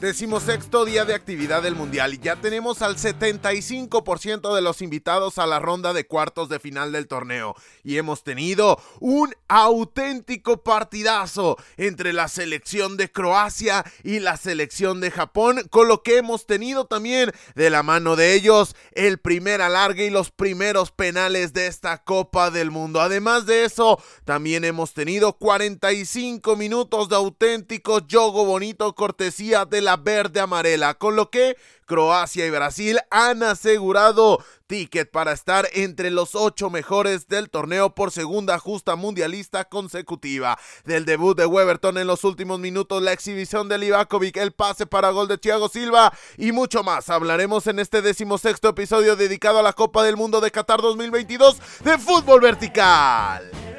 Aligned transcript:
Decimosexto 0.00 0.86
día 0.86 1.04
de 1.04 1.14
actividad 1.14 1.62
del 1.62 1.74
Mundial 1.74 2.14
y 2.14 2.18
ya 2.20 2.36
tenemos 2.36 2.80
al 2.80 2.96
75% 2.96 4.54
de 4.54 4.62
los 4.62 4.80
invitados 4.80 5.36
a 5.36 5.46
la 5.46 5.58
ronda 5.58 5.92
de 5.92 6.06
cuartos 6.06 6.48
de 6.48 6.58
final 6.58 6.90
del 6.90 7.06
torneo. 7.06 7.54
Y 7.84 7.98
hemos 7.98 8.24
tenido 8.24 8.80
un 8.98 9.34
auténtico 9.48 10.62
partidazo 10.62 11.58
entre 11.76 12.14
la 12.14 12.28
selección 12.28 12.96
de 12.96 13.12
Croacia 13.12 13.84
y 14.02 14.20
la 14.20 14.38
selección 14.38 15.02
de 15.02 15.10
Japón, 15.10 15.68
con 15.68 15.86
lo 15.86 16.02
que 16.02 16.16
hemos 16.16 16.46
tenido 16.46 16.86
también 16.86 17.30
de 17.54 17.68
la 17.68 17.82
mano 17.82 18.16
de 18.16 18.32
ellos 18.32 18.74
el 18.92 19.18
primer 19.18 19.60
alargue 19.60 20.06
y 20.06 20.10
los 20.10 20.30
primeros 20.30 20.92
penales 20.92 21.52
de 21.52 21.66
esta 21.66 22.02
Copa 22.04 22.50
del 22.50 22.70
Mundo. 22.70 23.02
Además 23.02 23.44
de 23.44 23.66
eso, 23.66 24.02
también 24.24 24.64
hemos 24.64 24.94
tenido 24.94 25.34
45 25.34 26.56
minutos 26.56 27.10
de 27.10 27.16
auténtico 27.16 28.06
yogo 28.06 28.46
bonito 28.46 28.94
cortesía 28.94 29.66
de 29.66 29.82
la 29.82 29.89
verde 29.96 30.40
amarela, 30.40 30.94
con 30.94 31.16
lo 31.16 31.30
que 31.30 31.56
Croacia 31.90 32.46
y 32.46 32.50
Brasil 32.50 33.00
han 33.10 33.42
asegurado 33.42 34.44
ticket 34.68 35.10
para 35.10 35.32
estar 35.32 35.68
entre 35.72 36.12
los 36.12 36.36
ocho 36.36 36.70
mejores 36.70 37.26
del 37.26 37.50
torneo 37.50 37.96
por 37.96 38.12
segunda 38.12 38.60
justa 38.60 38.94
mundialista 38.94 39.64
consecutiva. 39.64 40.56
Del 40.84 41.04
debut 41.04 41.36
de 41.36 41.46
Weberton 41.46 41.98
en 41.98 42.06
los 42.06 42.22
últimos 42.22 42.60
minutos, 42.60 43.02
la 43.02 43.12
exhibición 43.12 43.68
de 43.68 43.78
Livakovic, 43.78 44.36
el 44.36 44.52
pase 44.52 44.86
para 44.86 45.10
gol 45.10 45.26
de 45.26 45.38
Thiago 45.38 45.68
Silva 45.68 46.12
y 46.38 46.52
mucho 46.52 46.84
más. 46.84 47.10
Hablaremos 47.10 47.66
en 47.66 47.80
este 47.80 48.02
decimosexto 48.02 48.68
episodio 48.68 49.16
dedicado 49.16 49.58
a 49.58 49.62
la 49.62 49.72
Copa 49.72 50.04
del 50.04 50.16
Mundo 50.16 50.40
de 50.40 50.52
Qatar 50.52 50.80
2022 50.80 51.58
de 51.82 51.98
fútbol 51.98 52.40
vertical. 52.40 53.69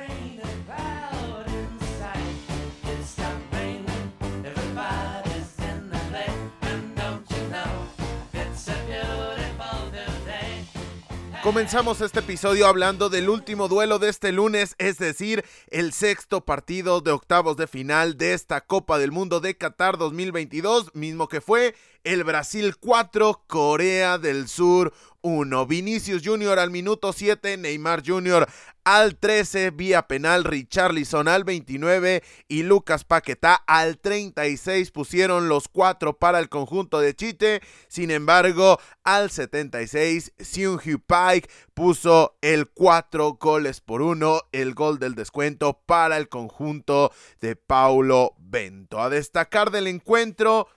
Comenzamos 11.43 12.01
este 12.01 12.19
episodio 12.19 12.67
hablando 12.67 13.09
del 13.09 13.27
último 13.27 13.67
duelo 13.67 13.97
de 13.97 14.09
este 14.09 14.31
lunes, 14.31 14.75
es 14.77 14.99
decir, 14.99 15.43
el 15.71 15.91
sexto 15.91 16.45
partido 16.45 17.01
de 17.01 17.09
octavos 17.09 17.57
de 17.57 17.65
final 17.65 18.15
de 18.15 18.33
esta 18.33 18.61
Copa 18.61 18.99
del 18.99 19.11
Mundo 19.11 19.39
de 19.39 19.57
Qatar 19.57 19.97
2022, 19.97 20.93
mismo 20.93 21.27
que 21.27 21.41
fue 21.41 21.73
el 22.03 22.23
Brasil 22.23 22.75
4, 22.77 23.45
Corea 23.47 24.19
del 24.19 24.47
Sur 24.47 24.93
1. 25.21 25.65
Vinicius 25.67 26.21
Jr. 26.25 26.59
al 26.59 26.71
minuto 26.71 27.13
7, 27.13 27.57
Neymar 27.57 28.03
Jr. 28.05 28.47
al 28.83 29.17
13, 29.17 29.71
vía 29.71 30.07
penal, 30.07 30.43
Richarlison 30.43 31.27
al 31.27 31.43
29 31.43 32.23
y 32.47 32.63
Lucas 32.63 33.03
Paquetá 33.03 33.55
al 33.67 33.99
36 33.99 34.91
pusieron 34.91 35.49
los 35.49 35.67
4 35.67 36.17
para 36.17 36.39
el 36.39 36.49
conjunto 36.49 36.99
de 36.99 37.15
Chite. 37.15 37.61
Sin 37.87 38.11
embargo, 38.11 38.79
al 39.03 39.29
76, 39.29 40.33
Seung-Hyu 40.37 41.01
Pike 41.05 41.49
puso 41.73 42.37
el 42.41 42.69
4 42.69 43.33
goles 43.39 43.81
por 43.81 44.01
1, 44.01 44.41
el 44.51 44.73
gol 44.73 44.99
del 44.99 45.15
descuento 45.15 45.81
para 45.85 46.17
el 46.17 46.29
conjunto 46.29 47.11
de 47.39 47.55
Paulo 47.55 48.35
Bento. 48.39 48.99
A 48.99 49.09
destacar 49.09 49.71
del 49.71 49.87
encuentro, 49.87 50.67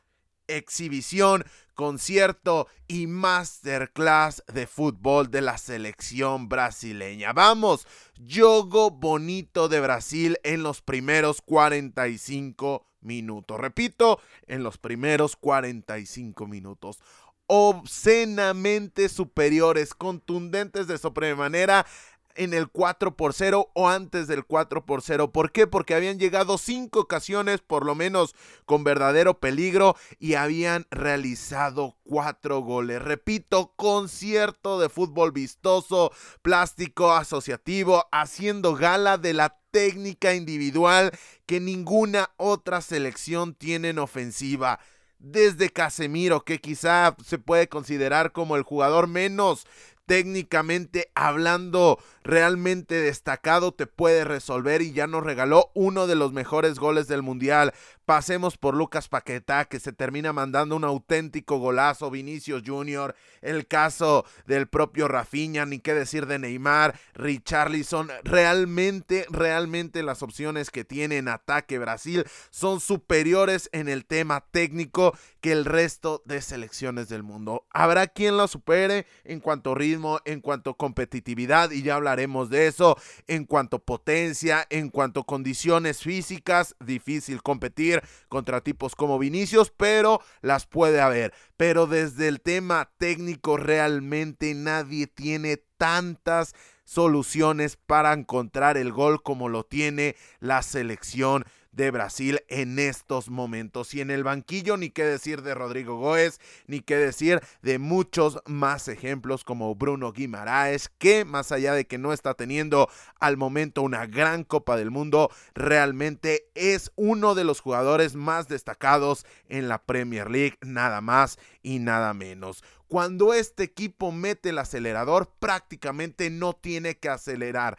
exhibición, 0.47 1.45
concierto 1.75 2.69
y 2.89 3.06
masterclass 3.06 4.43
de 4.53 4.66
fútbol 4.66 5.31
de 5.31 5.43
la 5.43 5.59
selección 5.59 6.48
brasileña. 6.48 7.32
Vamos, 7.32 7.87
yogo 8.16 8.91
bonito 8.91 9.69
de 9.69 9.81
Brasil 9.81 10.38
en 10.43 10.62
los 10.62 10.81
primeros 10.81 11.43
45 11.43 12.87
minutos. 13.00 13.60
Repito, 13.60 14.21
en 14.47 14.62
los 14.62 14.78
primeros 14.78 15.37
45 15.37 16.47
minutos 16.47 17.00
obscenamente 17.47 19.09
superiores, 19.09 19.94
contundentes 19.94 20.87
de 20.87 20.98
sobremanera 20.98 21.87
en 22.34 22.55
el 22.55 22.69
4 22.69 23.17
por 23.17 23.34
0 23.34 23.71
o 23.75 23.89
antes 23.89 24.27
del 24.27 24.45
4 24.45 24.84
por 24.84 25.03
0. 25.03 25.33
¿Por 25.33 25.53
qué? 25.53 25.67
Porque 25.67 25.95
habían 25.95 26.19
llegado 26.19 26.59
cinco 26.59 27.00
ocasiones, 27.00 27.61
por 27.61 27.84
lo 27.84 27.95
menos 27.95 28.34
con 28.65 28.84
verdadero 28.84 29.41
peligro, 29.41 29.97
y 30.19 30.34
habían 30.34 30.87
realizado 30.91 31.97
cuatro 32.05 32.61
goles. 32.61 33.03
Repito, 33.03 33.72
concierto 33.77 34.81
de 34.81 34.89
fútbol 34.89 35.33
vistoso, 35.33 36.12
plástico, 36.43 37.12
asociativo, 37.12 38.06
haciendo 38.12 38.75
gala 38.75 39.19
de 39.19 39.34
la 39.34 39.59
técnica 39.71 40.34
individual 40.34 41.11
que 41.47 41.61
ninguna 41.61 42.31
otra 42.37 42.81
selección 42.81 43.55
tiene 43.55 43.91
en 43.91 43.99
ofensiva 43.99 44.78
desde 45.19 45.71
Casemiro, 45.71 46.45
que 46.45 46.61
quizá 46.61 47.16
se 47.25 47.39
puede 47.39 47.69
considerar 47.69 48.33
como 48.33 48.56
el 48.56 48.62
jugador 48.62 49.09
menos 49.09 49.66
técnicamente 50.06 51.11
hablando 51.15 51.99
realmente 52.24 52.94
destacado 52.94 53.72
te 53.72 53.86
puede 53.86 54.24
resolver 54.24 54.82
y 54.82 54.92
ya 54.92 55.06
nos 55.06 55.22
regaló 55.22 55.70
uno 55.74 56.06
de 56.06 56.16
los 56.16 56.32
mejores 56.32 56.78
goles 56.78 57.06
del 57.06 57.22
mundial. 57.22 57.74
Pasemos 58.06 58.56
por 58.58 58.74
Lucas 58.74 59.08
Paquetá 59.08 59.66
que 59.66 59.78
se 59.78 59.92
termina 59.92 60.32
mandando 60.32 60.76
un 60.76 60.84
auténtico 60.84 61.58
golazo, 61.58 62.10
Vinicius 62.10 62.62
Jr., 62.66 63.14
el 63.40 63.66
caso 63.66 64.24
del 64.46 64.66
propio 64.66 65.08
Rafinha, 65.08 65.64
ni 65.66 65.78
qué 65.78 65.94
decir 65.94 66.26
de 66.26 66.38
Neymar, 66.38 66.98
Richarlison, 67.14 68.10
realmente, 68.22 69.26
realmente 69.30 70.02
las 70.02 70.22
opciones 70.22 70.70
que 70.70 70.84
tiene 70.84 71.18
en 71.18 71.28
ataque 71.28 71.78
Brasil 71.78 72.24
son 72.50 72.80
superiores 72.80 73.68
en 73.72 73.88
el 73.88 74.06
tema 74.06 74.44
técnico 74.50 75.16
que 75.41 75.52
el 75.52 75.64
resto 75.64 76.22
de 76.24 76.41
selecciones 76.41 77.08
del 77.08 77.22
mundo. 77.22 77.66
Habrá 77.70 78.06
quien 78.06 78.36
lo 78.36 78.48
supere 78.48 79.06
en 79.24 79.41
cuanto 79.41 79.72
a 79.72 79.74
ritmo, 79.74 80.20
en 80.24 80.41
cuanto 80.41 80.70
a 80.70 80.76
competitividad 80.76 81.70
y 81.70 81.82
ya 81.82 81.96
hablaremos 82.14 82.48
de 82.48 82.69
eso, 82.69 82.97
en 83.26 83.44
cuanto 83.44 83.80
potencia, 83.80 84.66
en 84.70 84.88
cuanto 84.88 85.25
condiciones 85.25 86.00
físicas, 86.00 86.76
difícil 86.78 87.42
competir 87.42 88.02
contra 88.28 88.60
tipos 88.60 88.94
como 88.94 89.19
Vinicius, 89.19 89.72
pero 89.76 90.20
las 90.41 90.66
puede 90.66 91.00
haber. 91.00 91.34
Pero 91.56 91.86
desde 91.86 92.28
el 92.28 92.41
tema 92.41 92.91
técnico 92.98 93.56
realmente 93.56 94.54
nadie 94.54 95.08
tiene 95.08 95.56
tantas 95.76 96.54
soluciones 96.84 97.76
para 97.76 98.12
encontrar 98.12 98.76
el 98.76 98.92
gol 98.92 99.22
como 99.22 99.48
lo 99.48 99.64
tiene 99.64 100.14
la 100.38 100.62
selección 100.62 101.44
de 101.74 101.90
Brasil 101.90 102.40
en 102.48 102.78
estos 102.78 103.28
momentos. 103.28 103.94
Y 103.94 104.00
en 104.00 104.10
el 104.10 104.24
banquillo, 104.24 104.76
ni 104.76 104.90
qué 104.90 105.04
decir 105.04 105.42
de 105.42 105.54
Rodrigo 105.54 105.96
Góez, 105.96 106.40
ni 106.66 106.80
qué 106.80 106.96
decir 106.96 107.40
de 107.62 107.78
muchos 107.78 108.40
más 108.46 108.88
ejemplos 108.88 109.44
como 109.44 109.74
Bruno 109.74 110.12
Guimaraes, 110.12 110.88
que 110.98 111.24
más 111.24 111.52
allá 111.52 111.74
de 111.74 111.86
que 111.86 111.98
no 111.98 112.12
está 112.12 112.34
teniendo 112.34 112.88
al 113.20 113.36
momento 113.36 113.82
una 113.82 114.06
gran 114.06 114.44
Copa 114.44 114.76
del 114.76 114.90
Mundo, 114.90 115.30
realmente 115.54 116.50
es 116.54 116.92
uno 116.96 117.34
de 117.34 117.44
los 117.44 117.60
jugadores 117.60 118.14
más 118.14 118.48
destacados 118.48 119.26
en 119.48 119.68
la 119.68 119.82
Premier 119.82 120.30
League, 120.30 120.58
nada 120.60 121.00
más 121.00 121.38
y 121.62 121.78
nada 121.78 122.14
menos 122.14 122.62
cuando 122.94 123.34
este 123.34 123.64
equipo 123.64 124.12
mete 124.12 124.50
el 124.50 124.58
acelerador, 124.58 125.28
prácticamente 125.41 126.30
no 126.30 126.52
tiene 126.52 126.96
que 126.96 127.08
acelerar. 127.08 127.76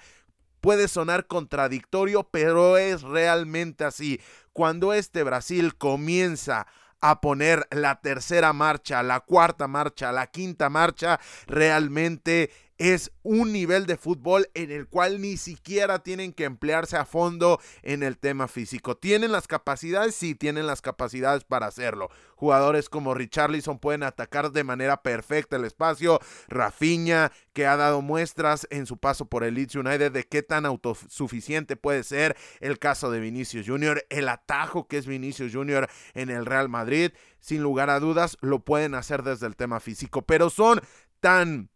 Puede 0.66 0.88
sonar 0.88 1.28
contradictorio, 1.28 2.24
pero 2.24 2.80
es 2.80 3.04
realmente 3.04 3.84
así. 3.84 4.20
Cuando 4.52 4.94
este 4.94 5.22
Brasil 5.22 5.76
comienza 5.76 6.66
a 7.02 7.22
poner 7.22 7.68
la 7.70 8.02
tercera 8.02 8.52
marcha, 8.52 9.04
la 9.04 9.20
cuarta 9.20 9.68
marcha, 9.68 10.12
la 10.12 10.26
quinta 10.26 10.72
marcha, 10.72 11.20
realmente 11.46 12.50
es 12.78 13.12
un 13.24 13.54
nivel 13.54 13.86
de 13.86 13.98
fútbol 13.98 14.50
en 14.54 14.72
el 14.72 14.88
cual 14.88 15.22
ni 15.22 15.38
siquiera 15.38 16.00
tienen 16.00 16.34
que 16.34 16.44
emplearse 16.44 16.98
a 16.98 17.06
fondo 17.06 17.60
en 17.84 18.04
el 18.04 18.18
tema 18.18 18.48
físico. 18.48 18.98
¿Tienen 18.98 19.32
las 19.32 19.48
capacidades? 19.48 20.16
Sí, 20.16 20.36
tienen 20.36 20.68
las 20.68 20.82
capacidades 20.82 21.44
para 21.44 21.68
hacerlo. 21.68 22.10
Jugadores 22.36 22.90
como 22.90 23.14
Richarlison 23.14 23.80
pueden 23.80 24.04
atacar 24.04 24.52
de 24.52 24.64
manera 24.64 25.02
perfecta 25.02 25.56
el 25.56 25.64
espacio. 25.64 26.20
Rafinha, 26.50 27.32
que 27.54 27.66
ha 27.66 27.78
dado 27.78 28.02
muestras 28.02 28.68
en 28.70 28.86
su 28.86 28.98
paso 28.98 29.26
por 29.28 29.44
el 29.44 29.54
Leeds 29.56 29.76
United 29.76 30.12
de 30.12 30.26
qué 30.26 30.44
tan 30.44 30.66
autosuficiente 30.66 31.78
puede 31.78 32.04
ser. 32.04 32.36
El 32.60 32.78
caso 32.78 33.10
de 33.10 33.22
Vinicius 33.22 33.68
Jr., 33.68 34.06
el 34.10 34.28
atajo 34.28 34.88
que 34.88 34.98
es 34.98 35.08
Vinicius 35.08 35.54
Jr. 35.54 35.90
en 36.14 36.30
el 36.30 36.46
Real 36.46 36.68
Madrid. 36.68 37.12
Sin 37.40 37.62
lugar 37.62 37.90
a 37.90 38.00
dudas, 38.00 38.38
lo 38.42 38.66
pueden 38.66 38.96
hacer 38.96 39.24
desde 39.24 39.48
el 39.48 39.56
tema 39.56 39.80
físico, 39.80 40.24
pero 40.24 40.50
son 40.50 40.82
tan 41.22 41.70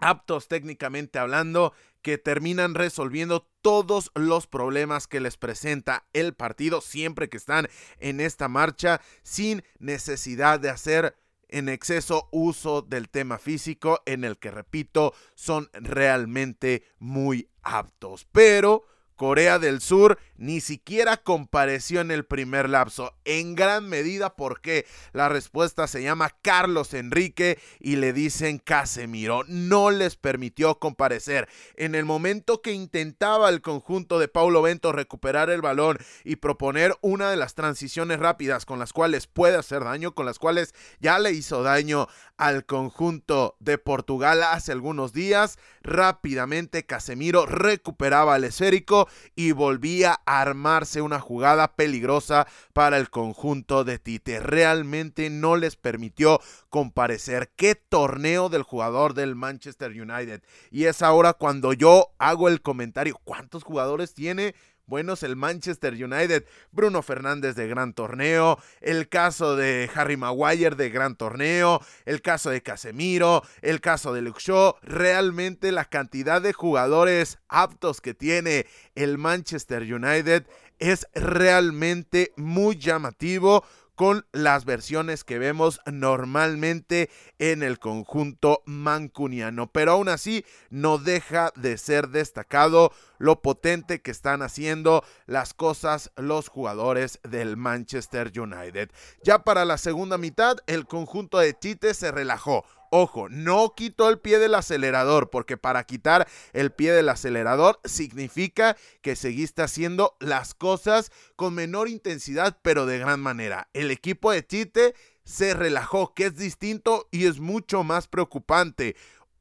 aptos 0.00 0.48
técnicamente 0.48 1.18
hablando, 1.18 1.72
que 2.02 2.18
terminan 2.18 2.74
resolviendo 2.74 3.46
todos 3.62 4.10
los 4.14 4.46
problemas 4.46 5.06
que 5.06 5.20
les 5.20 5.36
presenta 5.36 6.06
el 6.12 6.34
partido 6.34 6.80
siempre 6.80 7.28
que 7.28 7.36
están 7.36 7.68
en 7.98 8.20
esta 8.20 8.48
marcha 8.48 9.00
sin 9.22 9.62
necesidad 9.78 10.60
de 10.60 10.70
hacer 10.70 11.16
en 11.48 11.68
exceso 11.68 12.28
uso 12.30 12.82
del 12.82 13.08
tema 13.08 13.38
físico 13.38 14.00
en 14.06 14.24
el 14.24 14.38
que 14.38 14.50
repito 14.50 15.14
son 15.34 15.68
realmente 15.72 16.84
muy 16.98 17.50
aptos. 17.62 18.26
Pero 18.32 18.86
Corea 19.20 19.58
del 19.58 19.82
Sur 19.82 20.18
ni 20.38 20.62
siquiera 20.62 21.18
compareció 21.18 22.00
en 22.00 22.10
el 22.10 22.24
primer 22.24 22.70
lapso, 22.70 23.12
en 23.26 23.54
gran 23.54 23.86
medida 23.86 24.34
porque 24.34 24.86
la 25.12 25.28
respuesta 25.28 25.86
se 25.86 26.02
llama 26.02 26.34
Carlos 26.40 26.94
Enrique 26.94 27.58
y 27.78 27.96
le 27.96 28.14
dicen 28.14 28.56
Casemiro. 28.56 29.42
No 29.46 29.90
les 29.90 30.16
permitió 30.16 30.78
comparecer. 30.78 31.50
En 31.76 31.94
el 31.94 32.06
momento 32.06 32.62
que 32.62 32.72
intentaba 32.72 33.50
el 33.50 33.60
conjunto 33.60 34.18
de 34.18 34.28
Paulo 34.28 34.62
Bento 34.62 34.90
recuperar 34.90 35.50
el 35.50 35.60
balón 35.60 35.98
y 36.24 36.36
proponer 36.36 36.96
una 37.02 37.28
de 37.28 37.36
las 37.36 37.54
transiciones 37.54 38.20
rápidas 38.20 38.64
con 38.64 38.78
las 38.78 38.94
cuales 38.94 39.26
puede 39.26 39.58
hacer 39.58 39.84
daño, 39.84 40.14
con 40.14 40.24
las 40.24 40.38
cuales 40.38 40.74
ya 40.98 41.18
le 41.18 41.32
hizo 41.32 41.62
daño 41.62 42.06
al 42.38 42.64
conjunto 42.64 43.54
de 43.60 43.76
Portugal 43.76 44.42
hace 44.42 44.72
algunos 44.72 45.12
días, 45.12 45.58
rápidamente 45.82 46.84
Casemiro 46.84 47.46
recuperaba 47.46 48.36
el 48.36 48.44
esférico 48.44 49.08
y 49.34 49.52
volvía 49.52 50.20
a 50.26 50.40
armarse 50.40 51.00
una 51.00 51.20
jugada 51.20 51.74
peligrosa 51.74 52.46
para 52.72 52.98
el 52.98 53.10
conjunto 53.10 53.84
de 53.84 53.98
Tite. 53.98 54.40
Realmente 54.40 55.30
no 55.30 55.56
les 55.56 55.76
permitió 55.76 56.40
comparecer. 56.68 57.50
Qué 57.56 57.74
torneo 57.74 58.48
del 58.48 58.62
jugador 58.62 59.14
del 59.14 59.34
Manchester 59.34 59.90
United. 59.90 60.42
Y 60.70 60.84
es 60.84 61.02
ahora 61.02 61.32
cuando 61.34 61.72
yo 61.72 62.14
hago 62.18 62.48
el 62.48 62.62
comentario, 62.62 63.18
¿cuántos 63.24 63.64
jugadores 63.64 64.14
tiene? 64.14 64.54
Buenos 64.90 65.22
el 65.22 65.36
Manchester 65.36 65.94
United, 65.94 66.44
Bruno 66.72 67.00
Fernández 67.00 67.54
de 67.54 67.68
gran 67.68 67.94
torneo, 67.94 68.58
el 68.80 69.08
caso 69.08 69.54
de 69.54 69.88
Harry 69.94 70.16
Maguire 70.16 70.74
de 70.74 70.90
gran 70.90 71.14
torneo, 71.14 71.80
el 72.04 72.20
caso 72.20 72.50
de 72.50 72.60
Casemiro, 72.60 73.42
el 73.62 73.80
caso 73.80 74.12
de 74.12 74.20
Luke 74.20 74.40
Shaw, 74.44 74.74
realmente 74.82 75.70
la 75.70 75.84
cantidad 75.84 76.42
de 76.42 76.52
jugadores 76.52 77.38
aptos 77.48 78.00
que 78.00 78.14
tiene 78.14 78.66
el 78.96 79.16
Manchester 79.16 79.82
United 79.82 80.44
es 80.80 81.06
realmente 81.14 82.32
muy 82.36 82.76
llamativo 82.76 83.64
con 84.00 84.24
las 84.32 84.64
versiones 84.64 85.24
que 85.24 85.38
vemos 85.38 85.78
normalmente 85.84 87.10
en 87.38 87.62
el 87.62 87.78
conjunto 87.78 88.62
mancuniano. 88.64 89.70
Pero 89.72 89.92
aún 89.92 90.08
así 90.08 90.46
no 90.70 90.96
deja 90.96 91.52
de 91.54 91.76
ser 91.76 92.08
destacado 92.08 92.94
lo 93.18 93.42
potente 93.42 94.00
que 94.00 94.10
están 94.10 94.40
haciendo 94.40 95.04
las 95.26 95.52
cosas 95.52 96.12
los 96.16 96.48
jugadores 96.48 97.20
del 97.24 97.58
Manchester 97.58 98.32
United. 98.40 98.90
Ya 99.22 99.40
para 99.40 99.66
la 99.66 99.76
segunda 99.76 100.16
mitad 100.16 100.56
el 100.66 100.86
conjunto 100.86 101.38
de 101.38 101.52
Tite 101.52 101.92
se 101.92 102.10
relajó 102.10 102.64
Ojo, 102.92 103.28
no 103.28 103.74
quitó 103.76 104.08
el 104.08 104.18
pie 104.18 104.40
del 104.40 104.56
acelerador, 104.56 105.30
porque 105.30 105.56
para 105.56 105.84
quitar 105.84 106.26
el 106.52 106.72
pie 106.72 106.92
del 106.92 107.08
acelerador 107.08 107.80
significa 107.84 108.76
que 109.00 109.14
seguiste 109.14 109.62
haciendo 109.62 110.16
las 110.18 110.54
cosas 110.54 111.12
con 111.36 111.54
menor 111.54 111.88
intensidad, 111.88 112.58
pero 112.62 112.86
de 112.86 112.98
gran 112.98 113.20
manera. 113.20 113.68
El 113.74 113.92
equipo 113.92 114.32
de 114.32 114.44
Chite 114.44 114.94
se 115.22 115.54
relajó, 115.54 116.14
que 116.14 116.26
es 116.26 116.36
distinto 116.36 117.06
y 117.12 117.26
es 117.26 117.38
mucho 117.38 117.84
más 117.84 118.08
preocupante. 118.08 118.96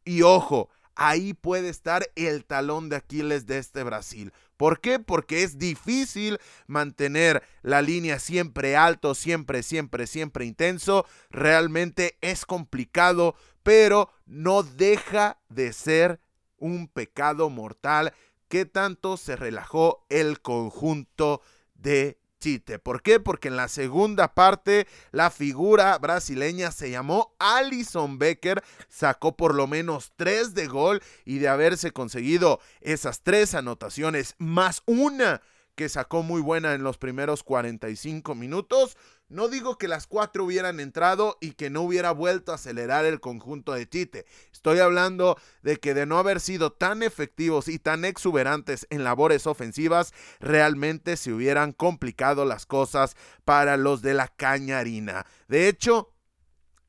Y 0.06 0.22
ojo, 0.22 0.70
ahí 1.00 1.34
puede 1.34 1.70
estar 1.70 2.06
el 2.16 2.46
talón 2.46 2.90
de 2.90 2.98
Aquiles 2.98 3.48
de 3.48 3.58
este 3.58 3.84
Brasil. 3.84 4.34
¿Por 4.58 4.82
qué? 4.82 5.00
Porque 5.00 5.44
es 5.44 5.58
difícil 5.58 6.38
mantener 6.68 7.42
la 7.62 7.82
línea 7.82 8.20
siempre 8.20 8.76
alto, 8.76 9.16
siempre, 9.16 9.64
siempre, 9.64 10.06
siempre 10.06 10.46
intenso. 10.46 11.06
Realmente 11.30 12.18
es 12.20 12.46
complicado, 12.46 13.36
pero 13.64 14.12
no 14.26 14.62
deja 14.64 15.40
de 15.48 15.72
ser 15.72 16.20
un 16.58 16.90
pecado 16.90 17.50
mortal 17.50 18.14
que 18.50 18.66
tanto 18.66 19.16
se 19.16 19.38
relajó 19.38 20.06
el 20.10 20.42
conjunto 20.42 21.42
de 21.76 22.18
Chite. 22.40 22.80
¿Por 22.80 23.02
qué? 23.02 23.20
Porque 23.20 23.50
en 23.50 23.58
la 23.58 23.68
segunda 23.68 24.34
parte 24.34 24.88
la 25.12 25.30
figura 25.30 25.98
brasileña 25.98 26.72
se 26.72 26.90
llamó 26.90 27.36
Alison 27.38 28.18
Becker, 28.18 28.64
sacó 28.88 29.36
por 29.36 29.54
lo 29.54 29.68
menos 29.68 30.14
tres 30.16 30.54
de 30.54 30.68
gol 30.68 31.02
y 31.26 31.40
de 31.40 31.50
haberse 31.50 31.92
conseguido 31.92 32.60
esas 32.82 33.22
tres 33.22 33.54
anotaciones 33.54 34.36
más 34.38 34.82
una 34.86 35.42
que 35.80 35.88
sacó 35.88 36.24
muy 36.24 36.42
buena 36.42 36.74
en 36.74 36.84
los 36.84 36.98
primeros 36.98 37.42
45 37.42 38.36
minutos. 38.36 38.98
No 39.30 39.48
digo 39.48 39.78
que 39.78 39.88
las 39.88 40.08
cuatro 40.08 40.44
hubieran 40.44 40.82
entrado 40.82 41.38
y 41.40 41.54
que 41.54 41.70
no 41.70 41.84
hubiera 41.84 42.12
vuelto 42.12 42.52
a 42.52 42.56
acelerar 42.56 43.06
el 43.06 43.22
conjunto 43.22 43.72
de 43.72 43.86
Tite. 43.86 44.26
Estoy 44.52 44.80
hablando 44.80 45.38
de 45.62 45.78
que 45.78 45.94
de 45.94 46.06
no 46.06 46.18
haber 46.18 46.42
sido 46.42 46.74
tan 46.74 47.02
efectivos 47.02 47.70
y 47.70 47.80
tan 47.80 48.04
exuberantes 48.04 48.88
en 48.90 49.06
labores 49.06 49.48
ofensivas, 49.48 50.14
realmente 50.42 51.16
se 51.16 51.32
hubieran 51.32 51.72
complicado 51.72 52.44
las 52.44 52.66
cosas 52.66 53.16
para 53.46 53.78
los 53.78 54.02
de 54.02 54.16
la 54.16 54.28
cañarina. 54.28 55.26
De 55.48 55.70
hecho, 55.70 56.12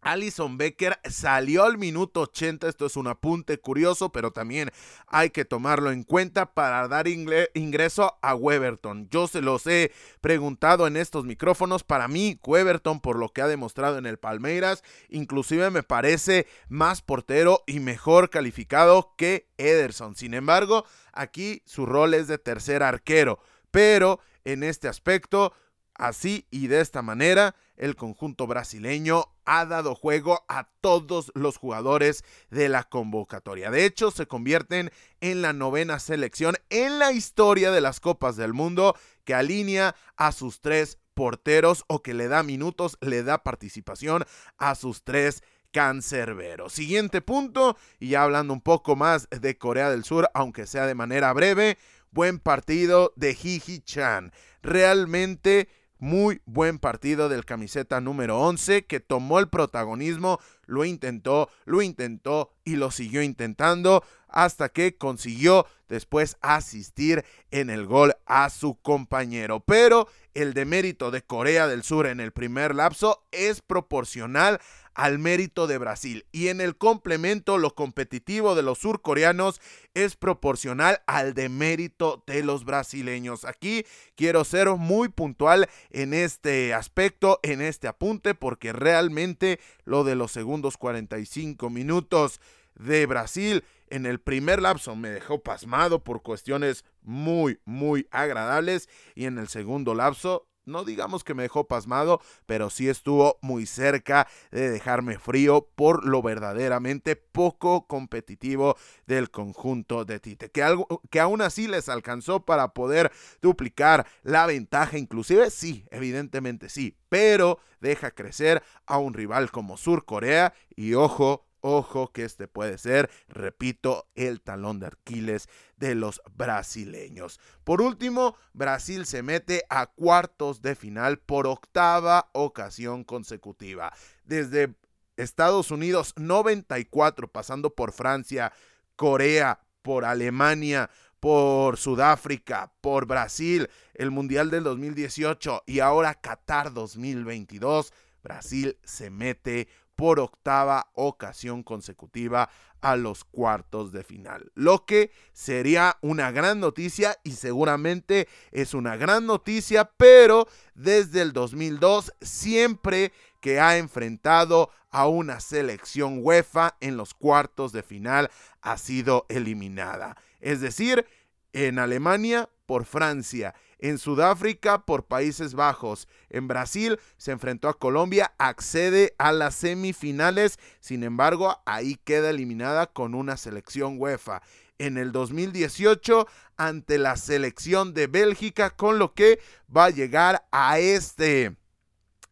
Alison 0.02 0.56
Becker 0.56 0.98
salió 1.08 1.64
al 1.64 1.78
minuto 1.78 2.22
80, 2.22 2.68
esto 2.68 2.86
es 2.86 2.96
un 2.96 3.06
apunte 3.06 3.58
curioso, 3.58 4.10
pero 4.12 4.30
también 4.30 4.70
hay 5.06 5.30
que 5.30 5.44
tomarlo 5.44 5.90
en 5.90 6.04
cuenta 6.04 6.54
para 6.54 6.88
dar 6.88 7.06
ingreso 7.08 8.18
a 8.22 8.34
Weberton. 8.34 9.08
Yo 9.10 9.28
se 9.28 9.42
los 9.42 9.66
he 9.66 9.92
preguntado 10.20 10.86
en 10.86 10.96
estos 10.96 11.24
micrófonos, 11.24 11.84
para 11.84 12.08
mí 12.08 12.38
Weberton 12.44 13.00
por 13.00 13.18
lo 13.18 13.28
que 13.28 13.42
ha 13.42 13.48
demostrado 13.48 13.98
en 13.98 14.06
el 14.06 14.18
Palmeiras, 14.18 14.82
inclusive 15.08 15.70
me 15.70 15.82
parece 15.82 16.46
más 16.68 17.02
portero 17.02 17.62
y 17.66 17.80
mejor 17.80 18.30
calificado 18.30 19.14
que 19.16 19.48
Ederson. 19.58 20.16
Sin 20.16 20.34
embargo, 20.34 20.86
aquí 21.12 21.62
su 21.66 21.86
rol 21.86 22.14
es 22.14 22.26
de 22.26 22.38
tercer 22.38 22.82
arquero, 22.82 23.38
pero 23.70 24.20
en 24.44 24.62
este 24.62 24.88
aspecto, 24.88 25.52
así 25.94 26.46
y 26.50 26.68
de 26.68 26.80
esta 26.80 27.02
manera, 27.02 27.54
el 27.80 27.96
conjunto 27.96 28.46
brasileño 28.46 29.24
ha 29.46 29.64
dado 29.64 29.94
juego 29.94 30.44
a 30.48 30.68
todos 30.82 31.32
los 31.34 31.56
jugadores 31.56 32.24
de 32.50 32.68
la 32.68 32.84
convocatoria. 32.84 33.70
De 33.70 33.86
hecho, 33.86 34.10
se 34.10 34.26
convierten 34.26 34.92
en 35.20 35.40
la 35.40 35.54
novena 35.54 35.98
selección 35.98 36.56
en 36.68 36.98
la 36.98 37.10
historia 37.10 37.70
de 37.70 37.80
las 37.80 37.98
Copas 37.98 38.36
del 38.36 38.52
Mundo 38.52 38.94
que 39.24 39.34
alinea 39.34 39.96
a 40.16 40.30
sus 40.32 40.60
tres 40.60 40.98
porteros 41.14 41.84
o 41.88 42.02
que 42.02 42.12
le 42.12 42.28
da 42.28 42.42
minutos, 42.42 42.98
le 43.00 43.22
da 43.22 43.42
participación 43.42 44.24
a 44.58 44.74
sus 44.74 45.02
tres 45.02 45.42
cancerberos. 45.72 46.74
Siguiente 46.74 47.22
punto, 47.22 47.78
y 47.98 48.10
ya 48.10 48.24
hablando 48.24 48.52
un 48.52 48.60
poco 48.60 48.94
más 48.94 49.26
de 49.30 49.56
Corea 49.56 49.90
del 49.90 50.04
Sur, 50.04 50.30
aunque 50.34 50.66
sea 50.66 50.86
de 50.86 50.94
manera 50.94 51.32
breve, 51.32 51.78
buen 52.10 52.40
partido 52.40 53.14
de 53.16 53.30
Hiji 53.30 53.80
Chan. 53.80 54.32
Realmente 54.62 55.68
muy 56.00 56.40
buen 56.46 56.78
partido 56.78 57.28
del 57.28 57.44
camiseta 57.44 58.00
número 58.00 58.40
11 58.40 58.86
que 58.86 59.00
tomó 59.00 59.38
el 59.38 59.48
protagonismo, 59.48 60.40
lo 60.66 60.84
intentó, 60.84 61.50
lo 61.64 61.82
intentó 61.82 62.50
y 62.64 62.76
lo 62.76 62.90
siguió 62.90 63.22
intentando 63.22 64.02
hasta 64.28 64.68
que 64.70 64.96
consiguió 64.96 65.66
después 65.88 66.36
asistir 66.40 67.24
en 67.50 67.68
el 67.68 67.86
gol 67.86 68.14
a 68.26 68.48
su 68.50 68.76
compañero. 68.80 69.60
Pero 69.60 70.08
el 70.34 70.54
demérito 70.54 71.10
de 71.10 71.22
Corea 71.22 71.66
del 71.66 71.82
Sur 71.82 72.06
en 72.06 72.20
el 72.20 72.32
primer 72.32 72.74
lapso 72.74 73.24
es 73.32 73.60
proporcional 73.60 74.60
al 75.00 75.18
mérito 75.18 75.66
de 75.66 75.78
Brasil 75.78 76.26
y 76.30 76.48
en 76.48 76.60
el 76.60 76.76
complemento 76.76 77.56
lo 77.56 77.74
competitivo 77.74 78.54
de 78.54 78.60
los 78.60 78.80
surcoreanos 78.80 79.58
es 79.94 80.14
proporcional 80.14 81.00
al 81.06 81.32
demérito 81.32 82.22
de 82.26 82.44
los 82.44 82.66
brasileños. 82.66 83.46
Aquí 83.46 83.86
quiero 84.14 84.44
ser 84.44 84.68
muy 84.68 85.08
puntual 85.08 85.70
en 85.88 86.12
este 86.12 86.74
aspecto, 86.74 87.40
en 87.42 87.62
este 87.62 87.88
apunte, 87.88 88.34
porque 88.34 88.74
realmente 88.74 89.58
lo 89.84 90.04
de 90.04 90.16
los 90.16 90.32
segundos 90.32 90.76
45 90.76 91.70
minutos 91.70 92.38
de 92.74 93.06
Brasil 93.06 93.64
en 93.88 94.04
el 94.04 94.20
primer 94.20 94.60
lapso 94.60 94.96
me 94.96 95.08
dejó 95.08 95.42
pasmado 95.42 96.04
por 96.04 96.20
cuestiones 96.20 96.84
muy, 97.00 97.58
muy 97.64 98.06
agradables 98.10 98.90
y 99.14 99.24
en 99.24 99.38
el 99.38 99.48
segundo 99.48 99.94
lapso 99.94 100.46
no 100.64 100.84
digamos 100.84 101.24
que 101.24 101.34
me 101.34 101.42
dejó 101.42 101.66
pasmado, 101.66 102.20
pero 102.46 102.70
sí 102.70 102.88
estuvo 102.88 103.38
muy 103.42 103.66
cerca 103.66 104.28
de 104.50 104.70
dejarme 104.70 105.18
frío 105.18 105.68
por 105.74 106.06
lo 106.06 106.22
verdaderamente 106.22 107.16
poco 107.16 107.86
competitivo 107.86 108.76
del 109.06 109.30
conjunto 109.30 110.04
de 110.04 110.20
Tite, 110.20 110.50
que, 110.50 110.62
algo, 110.62 111.02
que 111.10 111.20
aún 111.20 111.42
así 111.42 111.66
les 111.66 111.88
alcanzó 111.88 112.44
para 112.44 112.72
poder 112.72 113.10
duplicar 113.42 114.06
la 114.22 114.46
ventaja, 114.46 114.98
inclusive 114.98 115.50
sí, 115.50 115.84
evidentemente 115.90 116.68
sí, 116.68 116.96
pero 117.08 117.58
deja 117.80 118.10
crecer 118.10 118.62
a 118.86 118.98
un 118.98 119.14
rival 119.14 119.50
como 119.50 119.76
Sur 119.76 120.04
Corea 120.04 120.54
y 120.76 120.94
ojo, 120.94 121.46
Ojo 121.60 122.12
que 122.12 122.24
este 122.24 122.48
puede 122.48 122.78
ser, 122.78 123.10
repito, 123.28 124.08
el 124.14 124.40
talón 124.40 124.80
de 124.80 124.86
Aquiles 124.86 125.48
de 125.76 125.94
los 125.94 126.22
brasileños. 126.34 127.38
Por 127.64 127.82
último, 127.82 128.36
Brasil 128.52 129.06
se 129.06 129.22
mete 129.22 129.64
a 129.68 129.86
cuartos 129.86 130.62
de 130.62 130.74
final 130.74 131.18
por 131.18 131.46
octava 131.46 132.30
ocasión 132.32 133.04
consecutiva. 133.04 133.92
Desde 134.24 134.74
Estados 135.16 135.70
Unidos 135.70 136.14
94, 136.16 137.28
pasando 137.30 137.74
por 137.74 137.92
Francia, 137.92 138.52
Corea, 138.96 139.60
por 139.82 140.04
Alemania, 140.04 140.90
por 141.20 141.76
Sudáfrica, 141.76 142.72
por 142.80 143.06
Brasil, 143.06 143.68
el 143.94 144.10
Mundial 144.10 144.50
del 144.50 144.64
2018 144.64 145.64
y 145.66 145.80
ahora 145.80 146.14
Qatar 146.14 146.72
2022, 146.72 147.92
Brasil 148.22 148.78
se 148.82 149.10
mete 149.10 149.68
por 150.00 150.18
octava 150.18 150.90
ocasión 150.94 151.62
consecutiva 151.62 152.48
a 152.80 152.96
los 152.96 153.22
cuartos 153.22 153.92
de 153.92 154.02
final. 154.02 154.50
Lo 154.54 154.86
que 154.86 155.12
sería 155.34 155.98
una 156.00 156.30
gran 156.30 156.58
noticia 156.58 157.18
y 157.22 157.32
seguramente 157.32 158.26
es 158.50 158.72
una 158.72 158.96
gran 158.96 159.26
noticia, 159.26 159.90
pero 159.98 160.48
desde 160.74 161.20
el 161.20 161.34
2002 161.34 162.14
siempre 162.22 163.12
que 163.42 163.60
ha 163.60 163.76
enfrentado 163.76 164.70
a 164.90 165.06
una 165.06 165.38
selección 165.38 166.20
UEFA 166.22 166.78
en 166.80 166.96
los 166.96 167.12
cuartos 167.12 167.72
de 167.72 167.82
final 167.82 168.30
ha 168.62 168.78
sido 168.78 169.26
eliminada. 169.28 170.16
Es 170.40 170.62
decir, 170.62 171.04
en 171.52 171.78
Alemania 171.78 172.48
por 172.70 172.84
Francia, 172.84 173.56
en 173.80 173.98
Sudáfrica 173.98 174.86
por 174.86 175.06
Países 175.06 175.54
Bajos, 175.54 176.06
en 176.28 176.46
Brasil 176.46 177.00
se 177.16 177.32
enfrentó 177.32 177.68
a 177.68 177.76
Colombia, 177.76 178.32
accede 178.38 179.16
a 179.18 179.32
las 179.32 179.56
semifinales, 179.56 180.56
sin 180.78 181.02
embargo 181.02 181.60
ahí 181.66 181.96
queda 182.04 182.30
eliminada 182.30 182.86
con 182.86 183.16
una 183.16 183.36
selección 183.36 183.96
UEFA. 183.98 184.42
En 184.78 184.98
el 184.98 185.10
2018 185.10 186.28
ante 186.56 186.98
la 186.98 187.16
selección 187.16 187.92
de 187.92 188.06
Bélgica, 188.06 188.70
con 188.70 189.00
lo 189.00 189.14
que 189.14 189.40
va 189.76 189.86
a 189.86 189.90
llegar 189.90 190.46
a 190.52 190.78
este 190.78 191.56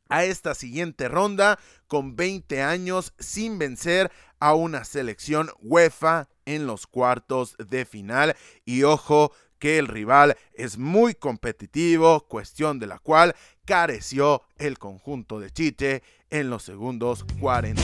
a 0.08 0.24
esta 0.24 0.54
siguiente 0.54 1.08
ronda 1.08 1.58
con 1.88 2.14
20 2.14 2.62
años 2.62 3.12
sin 3.18 3.58
vencer 3.58 4.12
a 4.38 4.54
una 4.54 4.84
selección 4.84 5.50
UEFA 5.60 6.28
en 6.46 6.66
los 6.66 6.86
cuartos 6.86 7.56
de 7.58 7.84
final. 7.84 8.36
Y 8.64 8.84
ojo 8.84 9.32
que 9.58 9.78
el 9.78 9.86
rival 9.86 10.36
es 10.54 10.78
muy 10.78 11.14
competitivo, 11.14 12.26
cuestión 12.28 12.78
de 12.78 12.86
la 12.86 12.98
cual 12.98 13.34
careció 13.64 14.42
el 14.56 14.78
conjunto 14.78 15.40
de 15.40 15.50
Chiche 15.50 16.02
en 16.30 16.50
los 16.50 16.62
segundos 16.62 17.24
40. 17.40 17.82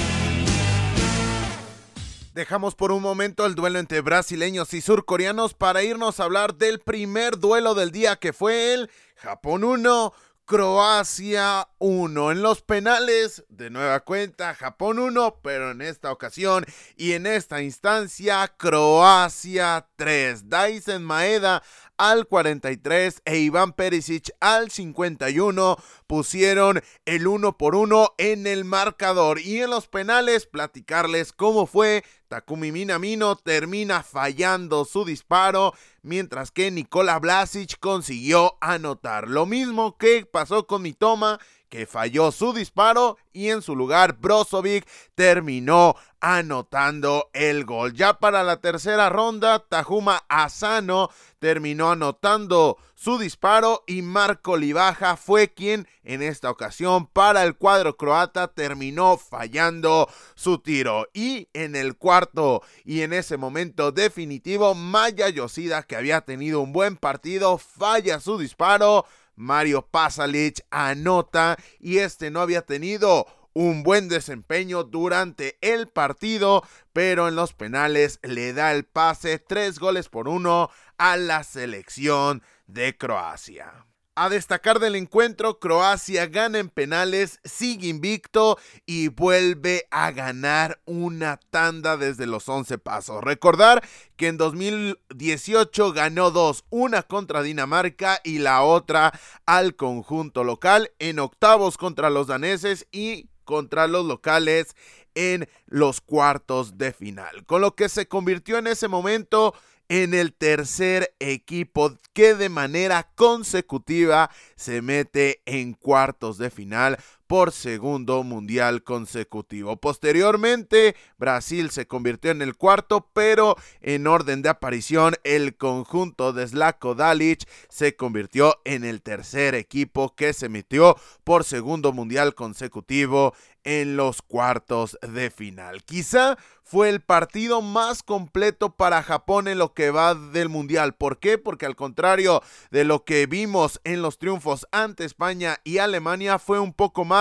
Dejamos 2.35 2.75
por 2.75 2.91
un 2.91 3.01
momento 3.01 3.47
el 3.47 3.55
duelo 3.55 3.79
entre 3.79 4.01
brasileños 4.01 4.75
y 4.75 4.81
surcoreanos 4.81 5.55
para 5.55 5.85
irnos 5.85 6.19
a 6.19 6.25
hablar 6.25 6.57
del 6.57 6.81
primer 6.81 7.39
duelo 7.39 7.77
del 7.77 7.93
día 7.93 8.17
que 8.17 8.33
fue 8.33 8.75
el 8.75 8.91
Japón 9.15 9.63
1, 9.63 10.13
Croacia 10.47 11.71
1. 11.79 12.33
En 12.33 12.43
los 12.43 12.61
penales, 12.61 13.45
de 13.49 13.71
nueva 13.71 14.01
cuenta, 14.01 14.55
Japón 14.55 14.99
1, 14.99 15.41
pero 15.43 15.71
en 15.71 15.81
esta 15.81 16.13
ocasión 16.13 16.67
y 16.99 17.13
en 17.13 17.27
esta 17.27 17.63
instancia, 17.63 18.53
Croacia 18.59 19.89
3. 19.97 20.51
Dyson 20.51 21.03
Maeda 21.03 21.63
al 21.97 22.27
43 22.27 23.23
e 23.25 23.39
Iván 23.39 23.73
Perisic 23.73 24.31
al 24.41 24.71
51 24.71 25.77
pusieron 26.07 26.83
el 27.05 27.27
uno 27.27 27.57
por 27.57 27.75
uno 27.75 28.15
en 28.19 28.47
el 28.47 28.65
marcador. 28.65 29.41
Y 29.41 29.61
en 29.61 29.71
los 29.71 29.89
penales, 29.89 30.47
platicarles 30.47 31.33
cómo 31.33 31.67
fue. 31.67 32.05
Takumi 32.29 32.73
Minamino 32.73 33.37
termina 33.37 34.03
fallando 34.03 34.85
su 34.85 35.05
disparo, 35.05 35.75
mientras 36.03 36.51
que 36.51 36.71
Nikola 36.71 37.19
Blasic 37.19 37.79
consiguió 37.79 38.57
anotar. 38.61 39.29
Lo 39.29 39.47
mismo 39.47 39.97
que 39.97 40.27
pasó 40.27 40.67
con 40.67 40.83
Mitoma, 40.83 41.39
que 41.75 41.87
falló 41.87 42.31
su 42.31 42.53
disparo 42.53 43.19
y 43.33 43.51
en 43.51 43.61
su 43.61 43.75
lugar 43.75 44.19
Brozovic 44.21 44.87
terminó 45.17 45.97
anotando 46.21 47.31
el 47.33 47.65
gol. 47.65 47.95
Ya 47.95 48.21
para 48.21 48.45
la 48.45 48.61
tercera 48.61 49.09
ronda, 49.09 49.59
Tajuma 49.59 50.23
Asano 50.29 51.11
terminó 51.41 51.91
anotando 51.91 52.79
su 52.95 53.19
disparo 53.19 53.83
y 53.89 54.03
Marco 54.03 54.57
Libaja 54.57 55.17
fue 55.17 55.53
quien 55.53 55.89
en 56.05 56.23
esta 56.23 56.49
ocasión 56.49 57.09
para 57.09 57.43
el 57.43 57.57
cuadro 57.57 57.97
croata 57.97 58.47
terminó 58.47 59.19
fallando 59.19 60.09
su 60.37 60.59
tiro. 60.59 61.09
Y 61.13 61.49
en 61.55 61.75
el 61.75 61.97
cuarto 61.97 62.63
y 62.85 63.01
en 63.01 63.13
ese 63.13 63.37
momento 63.37 63.91
definitivo, 63.91 64.77
Maya 64.77 65.29
Yoshida 65.29 65.83
que 65.83 65.97
había 65.97 66.21
tenido 66.21 66.61
un 66.61 66.73
buen 66.73 66.97
partido 66.97 67.59
falla 67.59 68.21
su 68.21 68.39
disparo. 68.39 69.07
Mario 69.37 69.87
Pasalic 69.91 70.65
anota 70.71 71.57
y 71.81 71.99
este 71.99 72.31
no 72.31 72.41
había 72.41 72.63
tenido 72.63 73.27
un 73.55 73.83
buen 73.85 74.09
desempeño 74.09 74.83
durante 74.85 75.57
el 75.61 75.89
partido, 75.89 76.65
pero 76.93 77.29
en 77.29 77.37
los 77.37 77.55
penales 77.55 78.19
le 78.23 78.53
da 78.53 78.73
el 78.73 78.85
pase 78.85 79.39
tres 79.39 79.79
goles 79.79 80.09
por 80.09 80.29
uno 80.29 80.71
a 80.99 81.17
la 81.17 81.45
selección 81.45 82.43
de 82.67 82.97
Croacia. 82.97 83.87
A 84.17 84.29
destacar 84.29 84.79
del 84.79 84.95
encuentro, 84.95 85.59
Croacia 85.59 86.27
gana 86.27 86.61
en 86.61 86.69
penales, 86.69 87.41
sigue 87.43 87.89
invicto 87.89 88.57
y 88.87 89.09
vuelve 89.09 89.89
a 89.91 90.13
ganar 90.13 90.81
una 90.85 91.41
tanda 91.51 91.97
desde 91.97 92.27
los 92.27 92.49
11 92.49 92.79
pasos. 92.79 93.25
Recordar 93.25 93.83
que 94.17 94.29
en 94.29 94.37
2018 94.37 95.93
ganó 95.93 96.31
dos, 96.31 96.65
una 96.71 97.03
contra 97.03 97.43
Dinamarca 97.43 98.21
y 98.23 98.39
la 98.39 98.63
otra 98.63 99.19
al 99.47 99.75
conjunto 99.75 100.45
local, 100.45 100.93
en 101.01 101.19
octavos 101.19 101.77
contra 101.77 102.09
los 102.09 102.29
daneses 102.29 102.87
y 102.93 103.27
contra 103.43 103.89
los 103.89 104.07
locales 104.07 104.77
en 105.17 105.49
los 105.67 106.01
cuartos 106.01 106.79
de 106.79 106.93
final, 106.93 107.45
con 107.47 107.61
lo 107.61 107.75
que 107.75 107.89
se 107.89 108.07
convirtió 108.07 108.59
en 108.59 108.69
ese 108.69 108.87
momento 108.87 109.55
en 109.89 110.15
el 110.15 110.33
tercer 110.33 111.15
equipo 111.19 111.97
que 112.13 112.35
de 112.35 112.49
manera 112.49 113.11
consecutiva 113.15 114.31
se 114.57 114.83
mete 114.83 115.43
en 115.47 115.75
cuartos 115.75 116.39
de 116.39 116.51
final 116.51 116.99
por 117.27 117.53
segundo 117.53 118.23
mundial 118.23 118.83
consecutivo. 118.83 119.77
Posteriormente, 119.77 120.97
Brasil 121.17 121.71
se 121.71 121.87
convirtió 121.87 122.31
en 122.31 122.43
el 122.43 122.57
cuarto, 122.57 123.09
pero 123.13 123.57
en 123.81 124.07
orden 124.07 124.43
de 124.43 124.49
aparición, 124.49 125.15
el 125.25 125.57
conjunto 125.57 126.33
de 126.33 126.47
Zlatko 126.47 126.95
Dalic 126.95 127.49
se 127.69 127.97
convirtió 127.97 128.61
en 128.65 128.85
el 128.85 129.03
tercer 129.03 129.55
equipo 129.55 130.15
que 130.15 130.33
se 130.33 130.49
metió 130.49 130.97
por 131.25 131.45
segundo 131.45 131.93
mundial 131.93 132.35
consecutivo 132.35 133.35
en 133.65 133.97
los 133.97 134.23
cuartos 134.23 134.99
de 135.01 135.31
final. 135.31 135.83
Quizá 135.85 136.37
fue 136.63 136.89
el 136.89 137.01
partido 137.01 137.61
más 137.63 138.03
completo 138.03 138.75
para 138.75 139.03
Japón 139.03 139.49
en 139.49 139.59
lo 139.59 139.75
que 139.75 139.91
va 139.91 140.15
del 140.15 140.49
Mundial. 140.49 140.95
¿Por 140.95 141.19
qué? 141.19 141.37
Porque 141.37 141.67
al 141.67 141.77
contrario 141.77 142.43
de 142.71 142.85
lo 142.85 143.05
que 143.05 143.27
vimos 143.27 143.81
en 143.85 144.03
los 144.03 144.19
triunfos 144.19 144.67
ante 144.73 145.05
España 145.05 145.59
y 145.63 145.79
Alemania, 145.79 146.39
fue 146.39 146.59
un 146.59 146.73
poco 146.73 147.05
más 147.05 147.14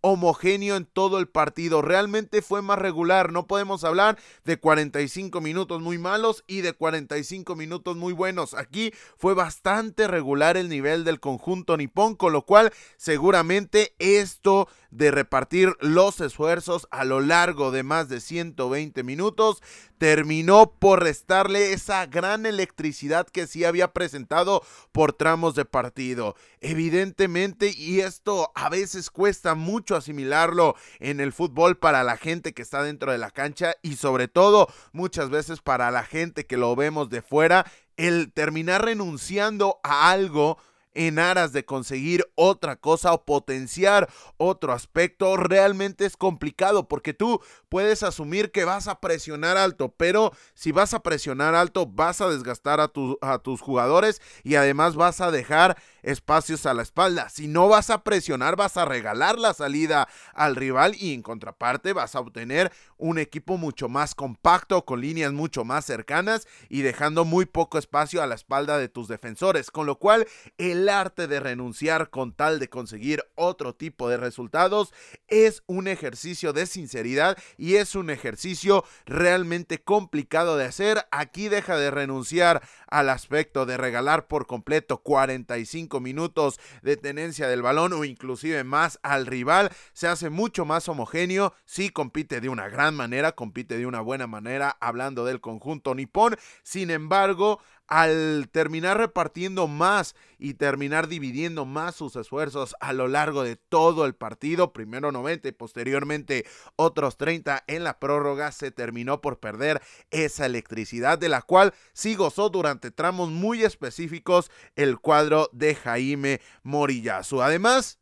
homogéneo 0.00 0.76
en 0.76 0.84
todo 0.84 1.18
el 1.18 1.28
partido. 1.28 1.82
Realmente 1.82 2.42
fue 2.42 2.62
más 2.62 2.78
regular. 2.78 3.32
No 3.32 3.46
podemos 3.46 3.84
hablar 3.84 4.18
de 4.44 4.58
45 4.58 5.40
minutos 5.40 5.80
muy 5.80 5.98
malos 5.98 6.44
y 6.46 6.60
de 6.60 6.72
45 6.72 7.56
minutos 7.56 7.96
muy 7.96 8.12
buenos. 8.12 8.54
Aquí 8.54 8.92
fue 9.16 9.34
bastante 9.34 10.06
regular 10.06 10.56
el 10.56 10.68
nivel 10.68 11.04
del 11.04 11.20
conjunto 11.20 11.76
nipón, 11.76 12.14
con 12.14 12.32
lo 12.32 12.42
cual 12.42 12.72
seguramente 12.96 13.94
esto 13.98 14.68
de 14.90 15.10
repartir 15.10 15.76
los 15.80 16.20
esfuerzos 16.20 16.88
a 16.90 17.04
lo 17.04 17.20
largo 17.20 17.70
de 17.70 17.82
más 17.82 18.08
de 18.08 18.20
120 18.20 19.02
minutos, 19.02 19.62
terminó 19.98 20.72
por 20.78 21.02
restarle 21.02 21.72
esa 21.72 22.06
gran 22.06 22.46
electricidad 22.46 23.26
que 23.26 23.46
sí 23.46 23.64
había 23.64 23.92
presentado 23.92 24.62
por 24.92 25.12
tramos 25.12 25.54
de 25.54 25.64
partido. 25.64 26.36
Evidentemente, 26.60 27.72
y 27.76 28.00
esto 28.00 28.52
a 28.54 28.68
veces 28.68 29.10
cuesta 29.10 29.54
mucho 29.54 29.96
asimilarlo 29.96 30.76
en 31.00 31.20
el 31.20 31.32
fútbol 31.32 31.76
para 31.76 32.04
la 32.04 32.16
gente 32.16 32.54
que 32.54 32.62
está 32.62 32.82
dentro 32.82 33.12
de 33.12 33.18
la 33.18 33.30
cancha 33.30 33.74
y 33.82 33.96
sobre 33.96 34.28
todo 34.28 34.68
muchas 34.92 35.30
veces 35.30 35.60
para 35.60 35.90
la 35.90 36.04
gente 36.04 36.46
que 36.46 36.56
lo 36.56 36.74
vemos 36.76 37.10
de 37.10 37.22
fuera, 37.22 37.66
el 37.96 38.32
terminar 38.32 38.84
renunciando 38.84 39.80
a 39.82 40.10
algo 40.10 40.58
en 40.98 41.20
aras 41.20 41.52
de 41.52 41.64
conseguir 41.64 42.28
otra 42.34 42.74
cosa 42.74 43.12
o 43.12 43.24
potenciar 43.24 44.10
otro 44.36 44.72
aspecto, 44.72 45.36
realmente 45.36 46.04
es 46.04 46.16
complicado 46.16 46.88
porque 46.88 47.14
tú 47.14 47.40
puedes 47.68 48.02
asumir 48.02 48.50
que 48.50 48.64
vas 48.64 48.88
a 48.88 48.98
presionar 48.98 49.56
alto, 49.56 49.94
pero 49.96 50.32
si 50.54 50.72
vas 50.72 50.94
a 50.94 51.04
presionar 51.04 51.54
alto 51.54 51.86
vas 51.86 52.20
a 52.20 52.28
desgastar 52.28 52.80
a, 52.80 52.90
a 53.22 53.38
tus 53.38 53.60
jugadores 53.60 54.20
y 54.42 54.56
además 54.56 54.96
vas 54.96 55.20
a 55.20 55.30
dejar 55.30 55.78
espacios 56.02 56.66
a 56.66 56.74
la 56.74 56.82
espalda. 56.82 57.28
Si 57.28 57.46
no 57.46 57.68
vas 57.68 57.90
a 57.90 58.02
presionar, 58.02 58.56
vas 58.56 58.76
a 58.76 58.84
regalar 58.84 59.38
la 59.38 59.54
salida 59.54 60.08
al 60.34 60.56
rival 60.56 60.96
y 60.98 61.14
en 61.14 61.22
contraparte 61.22 61.92
vas 61.92 62.16
a 62.16 62.20
obtener 62.20 62.72
un 62.96 63.18
equipo 63.18 63.56
mucho 63.56 63.88
más 63.88 64.16
compacto, 64.16 64.84
con 64.84 65.00
líneas 65.00 65.32
mucho 65.32 65.64
más 65.64 65.84
cercanas 65.84 66.48
y 66.68 66.82
dejando 66.82 67.24
muy 67.24 67.46
poco 67.46 67.78
espacio 67.78 68.20
a 68.20 68.26
la 68.26 68.34
espalda 68.34 68.78
de 68.78 68.88
tus 68.88 69.06
defensores. 69.06 69.70
Con 69.70 69.86
lo 69.86 69.96
cual, 70.00 70.26
el 70.56 70.87
arte 70.88 71.26
de 71.26 71.40
renunciar 71.40 72.10
con 72.10 72.32
tal 72.32 72.58
de 72.58 72.68
conseguir 72.68 73.24
otro 73.34 73.74
tipo 73.74 74.08
de 74.08 74.16
resultados 74.16 74.92
es 75.28 75.62
un 75.66 75.88
ejercicio 75.88 76.52
de 76.52 76.66
sinceridad 76.66 77.38
y 77.56 77.76
es 77.76 77.94
un 77.94 78.10
ejercicio 78.10 78.84
realmente 79.06 79.78
complicado 79.82 80.56
de 80.56 80.64
hacer. 80.64 81.06
Aquí 81.10 81.48
deja 81.48 81.76
de 81.76 81.90
renunciar 81.90 82.62
al 82.86 83.08
aspecto 83.08 83.66
de 83.66 83.76
regalar 83.76 84.26
por 84.26 84.46
completo 84.46 84.98
45 84.98 86.00
minutos 86.00 86.58
de 86.82 86.96
tenencia 86.96 87.48
del 87.48 87.62
balón 87.62 87.92
o 87.92 88.04
inclusive 88.04 88.64
más 88.64 88.98
al 89.02 89.26
rival. 89.26 89.70
Se 89.92 90.08
hace 90.08 90.30
mucho 90.30 90.64
más 90.64 90.88
homogéneo, 90.88 91.54
sí 91.64 91.90
compite 91.90 92.40
de 92.40 92.48
una 92.48 92.68
gran 92.68 92.94
manera, 92.94 93.32
compite 93.32 93.78
de 93.78 93.86
una 93.86 94.00
buena 94.00 94.26
manera 94.26 94.76
hablando 94.80 95.24
del 95.24 95.40
conjunto 95.40 95.94
nipón. 95.94 96.36
Sin 96.62 96.90
embargo, 96.90 97.60
al 97.88 98.48
terminar 98.52 98.98
repartiendo 98.98 99.66
más 99.66 100.14
y 100.38 100.54
terminar 100.54 101.08
dividiendo 101.08 101.64
más 101.64 101.96
sus 101.96 102.14
esfuerzos 102.16 102.76
a 102.80 102.92
lo 102.92 103.08
largo 103.08 103.42
de 103.42 103.56
todo 103.56 104.04
el 104.04 104.14
partido, 104.14 104.72
primero 104.72 105.10
90 105.10 105.48
y 105.48 105.52
posteriormente 105.52 106.46
otros 106.76 107.16
30 107.16 107.64
en 107.66 107.84
la 107.84 107.98
prórroga, 107.98 108.52
se 108.52 108.70
terminó 108.70 109.20
por 109.20 109.40
perder 109.40 109.82
esa 110.10 110.46
electricidad 110.46 111.18
de 111.18 111.28
la 111.28 111.42
cual 111.42 111.74
sí 111.92 112.14
gozó 112.14 112.50
durante 112.50 112.90
tramos 112.90 113.30
muy 113.30 113.64
específicos 113.64 114.50
el 114.76 114.98
cuadro 114.98 115.48
de 115.52 115.74
Jaime 115.74 116.40
Morillazo. 116.62 117.42
Además, 117.42 117.97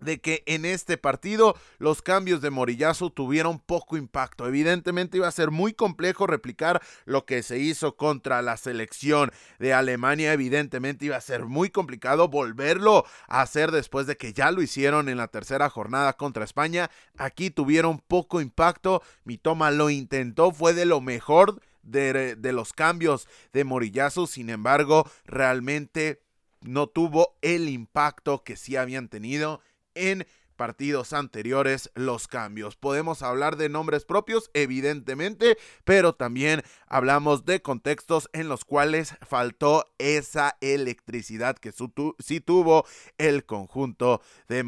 de 0.00 0.20
que 0.20 0.42
en 0.46 0.64
este 0.64 0.96
partido 0.96 1.56
los 1.78 2.02
cambios 2.02 2.40
de 2.40 2.50
Morillazo 2.50 3.10
tuvieron 3.10 3.58
poco 3.58 3.96
impacto. 3.96 4.46
Evidentemente 4.46 5.18
iba 5.18 5.28
a 5.28 5.32
ser 5.32 5.50
muy 5.50 5.72
complejo 5.72 6.26
replicar 6.26 6.82
lo 7.04 7.26
que 7.26 7.42
se 7.42 7.58
hizo 7.58 7.96
contra 7.96 8.42
la 8.42 8.56
selección 8.56 9.30
de 9.58 9.74
Alemania. 9.74 10.32
Evidentemente 10.32 11.06
iba 11.06 11.16
a 11.16 11.20
ser 11.20 11.44
muy 11.44 11.70
complicado 11.70 12.28
volverlo 12.28 13.04
a 13.28 13.42
hacer 13.42 13.70
después 13.70 14.06
de 14.06 14.16
que 14.16 14.32
ya 14.32 14.50
lo 14.50 14.62
hicieron 14.62 15.08
en 15.08 15.18
la 15.18 15.28
tercera 15.28 15.70
jornada 15.70 16.14
contra 16.14 16.44
España. 16.44 16.90
Aquí 17.16 17.50
tuvieron 17.50 17.98
poco 17.98 18.40
impacto. 18.40 19.02
Mi 19.24 19.38
toma 19.38 19.70
lo 19.70 19.90
intentó, 19.90 20.52
fue 20.52 20.74
de 20.74 20.84
lo 20.84 21.00
mejor 21.00 21.60
de, 21.82 22.52
los 22.52 22.72
cambios 22.72 23.28
de 23.52 23.64
Morillazo. 23.64 24.26
Sin 24.26 24.50
embargo, 24.50 25.08
realmente 25.24 26.22
no 26.62 26.86
tuvo 26.86 27.36
el 27.42 27.68
impacto 27.68 28.44
que 28.44 28.56
sí 28.56 28.76
habían 28.76 29.08
tenido 29.08 29.60
en 29.94 30.26
partidos 30.60 31.14
anteriores 31.14 31.90
los 31.94 32.28
cambios. 32.28 32.76
Podemos 32.76 33.22
hablar 33.22 33.56
de 33.56 33.70
nombres 33.70 34.04
propios, 34.04 34.50
evidentemente, 34.52 35.56
pero 35.84 36.14
también 36.14 36.62
hablamos 36.86 37.46
de 37.46 37.62
contextos 37.62 38.28
en 38.34 38.50
los 38.50 38.66
cuales 38.66 39.14
faltó 39.26 39.90
esa 39.96 40.58
electricidad 40.60 41.56
que 41.56 41.72
sí 42.18 42.40
tuvo 42.40 42.84
el 43.16 43.46
conjunto 43.46 44.20
de 44.48 44.62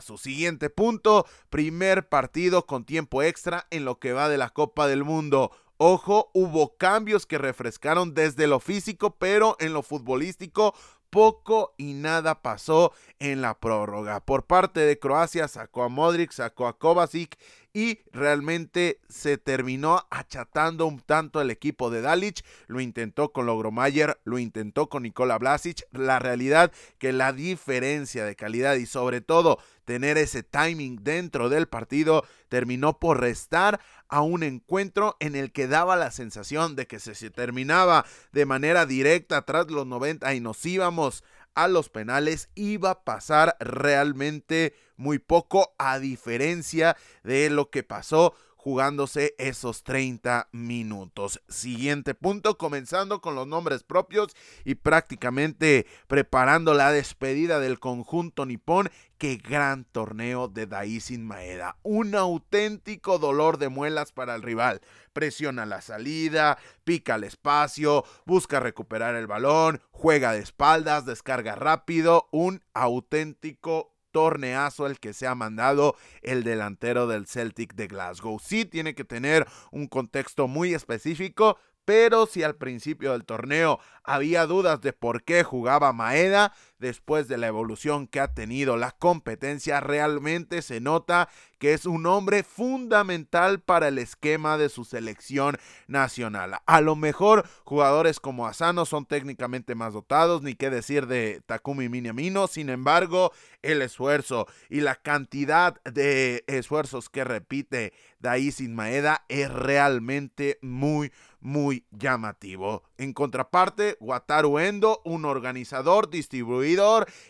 Su 0.00 0.18
Siguiente 0.18 0.70
punto, 0.70 1.24
primer 1.50 2.08
partido 2.08 2.66
con 2.66 2.84
tiempo 2.84 3.22
extra 3.22 3.68
en 3.70 3.84
lo 3.84 4.00
que 4.00 4.12
va 4.12 4.28
de 4.28 4.38
la 4.38 4.50
Copa 4.50 4.88
del 4.88 5.04
Mundo. 5.04 5.52
Ojo, 5.76 6.32
hubo 6.34 6.76
cambios 6.76 7.24
que 7.24 7.38
refrescaron 7.38 8.12
desde 8.12 8.48
lo 8.48 8.58
físico, 8.58 9.14
pero 9.16 9.56
en 9.60 9.72
lo 9.72 9.84
futbolístico 9.84 10.74
poco 11.10 11.74
y 11.76 11.94
nada 11.94 12.42
pasó 12.42 12.92
en 13.18 13.40
la 13.42 13.58
prórroga. 13.58 14.20
Por 14.20 14.46
parte 14.46 14.80
de 14.80 14.98
Croacia 14.98 15.48
sacó 15.48 15.82
a 15.82 15.88
Modric, 15.88 16.32
sacó 16.32 16.66
a 16.66 16.78
Kovacic 16.78 17.38
y 17.78 18.00
realmente 18.10 18.98
se 19.08 19.38
terminó 19.38 20.04
achatando 20.10 20.84
un 20.84 20.98
tanto 20.98 21.40
el 21.40 21.48
equipo 21.52 21.90
de 21.90 22.00
Dalic. 22.00 22.44
Lo 22.66 22.80
intentó 22.80 23.32
con 23.32 23.46
Logromayer, 23.46 24.18
lo 24.24 24.40
intentó 24.40 24.88
con 24.88 25.04
Nikola 25.04 25.38
Blasic. 25.38 25.86
La 25.92 26.18
realidad 26.18 26.72
que 26.98 27.12
la 27.12 27.32
diferencia 27.32 28.24
de 28.24 28.34
calidad 28.34 28.74
y 28.74 28.86
sobre 28.86 29.20
todo 29.20 29.60
tener 29.84 30.18
ese 30.18 30.42
timing 30.42 31.04
dentro 31.04 31.48
del 31.48 31.68
partido 31.68 32.24
terminó 32.48 32.98
por 32.98 33.20
restar 33.20 33.78
a 34.08 34.22
un 34.22 34.42
encuentro 34.42 35.16
en 35.20 35.36
el 35.36 35.52
que 35.52 35.68
daba 35.68 35.94
la 35.94 36.10
sensación 36.10 36.74
de 36.74 36.88
que 36.88 36.98
se, 36.98 37.14
se 37.14 37.30
terminaba 37.30 38.04
de 38.32 38.44
manera 38.44 38.86
directa 38.86 39.42
tras 39.42 39.70
los 39.70 39.86
90 39.86 40.34
y 40.34 40.40
nos 40.40 40.66
íbamos 40.66 41.22
a 41.58 41.66
los 41.66 41.88
penales 41.88 42.50
iba 42.54 42.90
a 42.90 43.02
pasar 43.02 43.56
realmente 43.58 44.76
muy 44.96 45.18
poco 45.18 45.74
a 45.76 45.98
diferencia 45.98 46.96
de 47.24 47.50
lo 47.50 47.70
que 47.70 47.82
pasó 47.82 48.32
jugándose 48.58 49.36
esos 49.38 49.84
30 49.84 50.48
minutos. 50.50 51.40
Siguiente 51.48 52.14
punto, 52.14 52.58
comenzando 52.58 53.20
con 53.20 53.36
los 53.36 53.46
nombres 53.46 53.84
propios 53.84 54.34
y 54.64 54.74
prácticamente 54.74 55.86
preparando 56.08 56.74
la 56.74 56.90
despedida 56.90 57.60
del 57.60 57.78
conjunto 57.78 58.44
nipón. 58.44 58.90
Qué 59.16 59.36
gran 59.36 59.84
torneo 59.84 60.48
de 60.48 60.66
Daisin 60.66 61.24
Maeda. 61.24 61.76
Un 61.82 62.14
auténtico 62.14 63.18
dolor 63.18 63.58
de 63.58 63.68
muelas 63.68 64.12
para 64.12 64.34
el 64.34 64.42
rival. 64.42 64.80
Presiona 65.12 65.64
la 65.64 65.80
salida, 65.80 66.58
pica 66.84 67.14
el 67.14 67.24
espacio, 67.24 68.04
busca 68.26 68.60
recuperar 68.60 69.14
el 69.14 69.26
balón, 69.26 69.80
juega 69.92 70.32
de 70.32 70.40
espaldas, 70.40 71.06
descarga 71.06 71.54
rápido. 71.54 72.28
Un 72.32 72.62
auténtico 72.74 73.97
torneazo 74.10 74.86
el 74.86 74.98
que 75.00 75.12
se 75.12 75.26
ha 75.26 75.34
mandado 75.34 75.96
el 76.22 76.44
delantero 76.44 77.06
del 77.06 77.26
Celtic 77.26 77.74
de 77.74 77.86
Glasgow. 77.86 78.38
Sí 78.38 78.64
tiene 78.64 78.94
que 78.94 79.04
tener 79.04 79.46
un 79.70 79.86
contexto 79.86 80.48
muy 80.48 80.74
específico, 80.74 81.58
pero 81.84 82.26
si 82.26 82.42
al 82.42 82.56
principio 82.56 83.12
del 83.12 83.24
torneo 83.24 83.80
había 84.04 84.46
dudas 84.46 84.80
de 84.80 84.92
por 84.92 85.22
qué 85.22 85.42
jugaba 85.42 85.92
Maeda, 85.92 86.52
después 86.78 87.28
de 87.28 87.38
la 87.38 87.46
evolución 87.46 88.06
que 88.06 88.20
ha 88.20 88.34
tenido 88.34 88.76
la 88.76 88.92
competencia, 88.92 89.80
realmente 89.80 90.62
se 90.62 90.80
nota 90.80 91.28
que 91.58 91.74
es 91.74 91.86
un 91.86 92.06
hombre 92.06 92.42
fundamental 92.42 93.60
para 93.60 93.88
el 93.88 93.98
esquema 93.98 94.58
de 94.58 94.68
su 94.68 94.84
selección 94.84 95.56
nacional. 95.88 96.58
A 96.66 96.80
lo 96.80 96.94
mejor 96.94 97.48
jugadores 97.64 98.20
como 98.20 98.46
Asano 98.46 98.86
son 98.86 99.06
técnicamente 99.06 99.74
más 99.74 99.92
dotados, 99.92 100.42
ni 100.42 100.54
qué 100.54 100.70
decir 100.70 101.06
de 101.06 101.42
Takumi 101.46 101.88
Minamino, 101.88 102.46
sin 102.46 102.68
embargo, 102.68 103.32
el 103.62 103.82
esfuerzo 103.82 104.46
y 104.70 104.80
la 104.80 104.94
cantidad 104.94 105.82
de 105.82 106.44
esfuerzos 106.46 107.08
que 107.08 107.24
repite 107.24 107.92
Daisin 108.20 108.74
Maeda 108.74 109.24
es 109.28 109.52
realmente 109.52 110.58
muy 110.62 111.12
muy 111.40 111.84
llamativo. 111.90 112.82
En 112.96 113.12
contraparte, 113.12 113.96
Wataru 114.00 114.58
Endo, 114.58 115.00
un 115.04 115.24
organizador, 115.24 116.10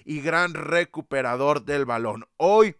y 0.04 0.20
gran 0.20 0.54
recuperador 0.54 1.64
del 1.64 1.84
balón. 1.84 2.26
Hoy 2.36 2.76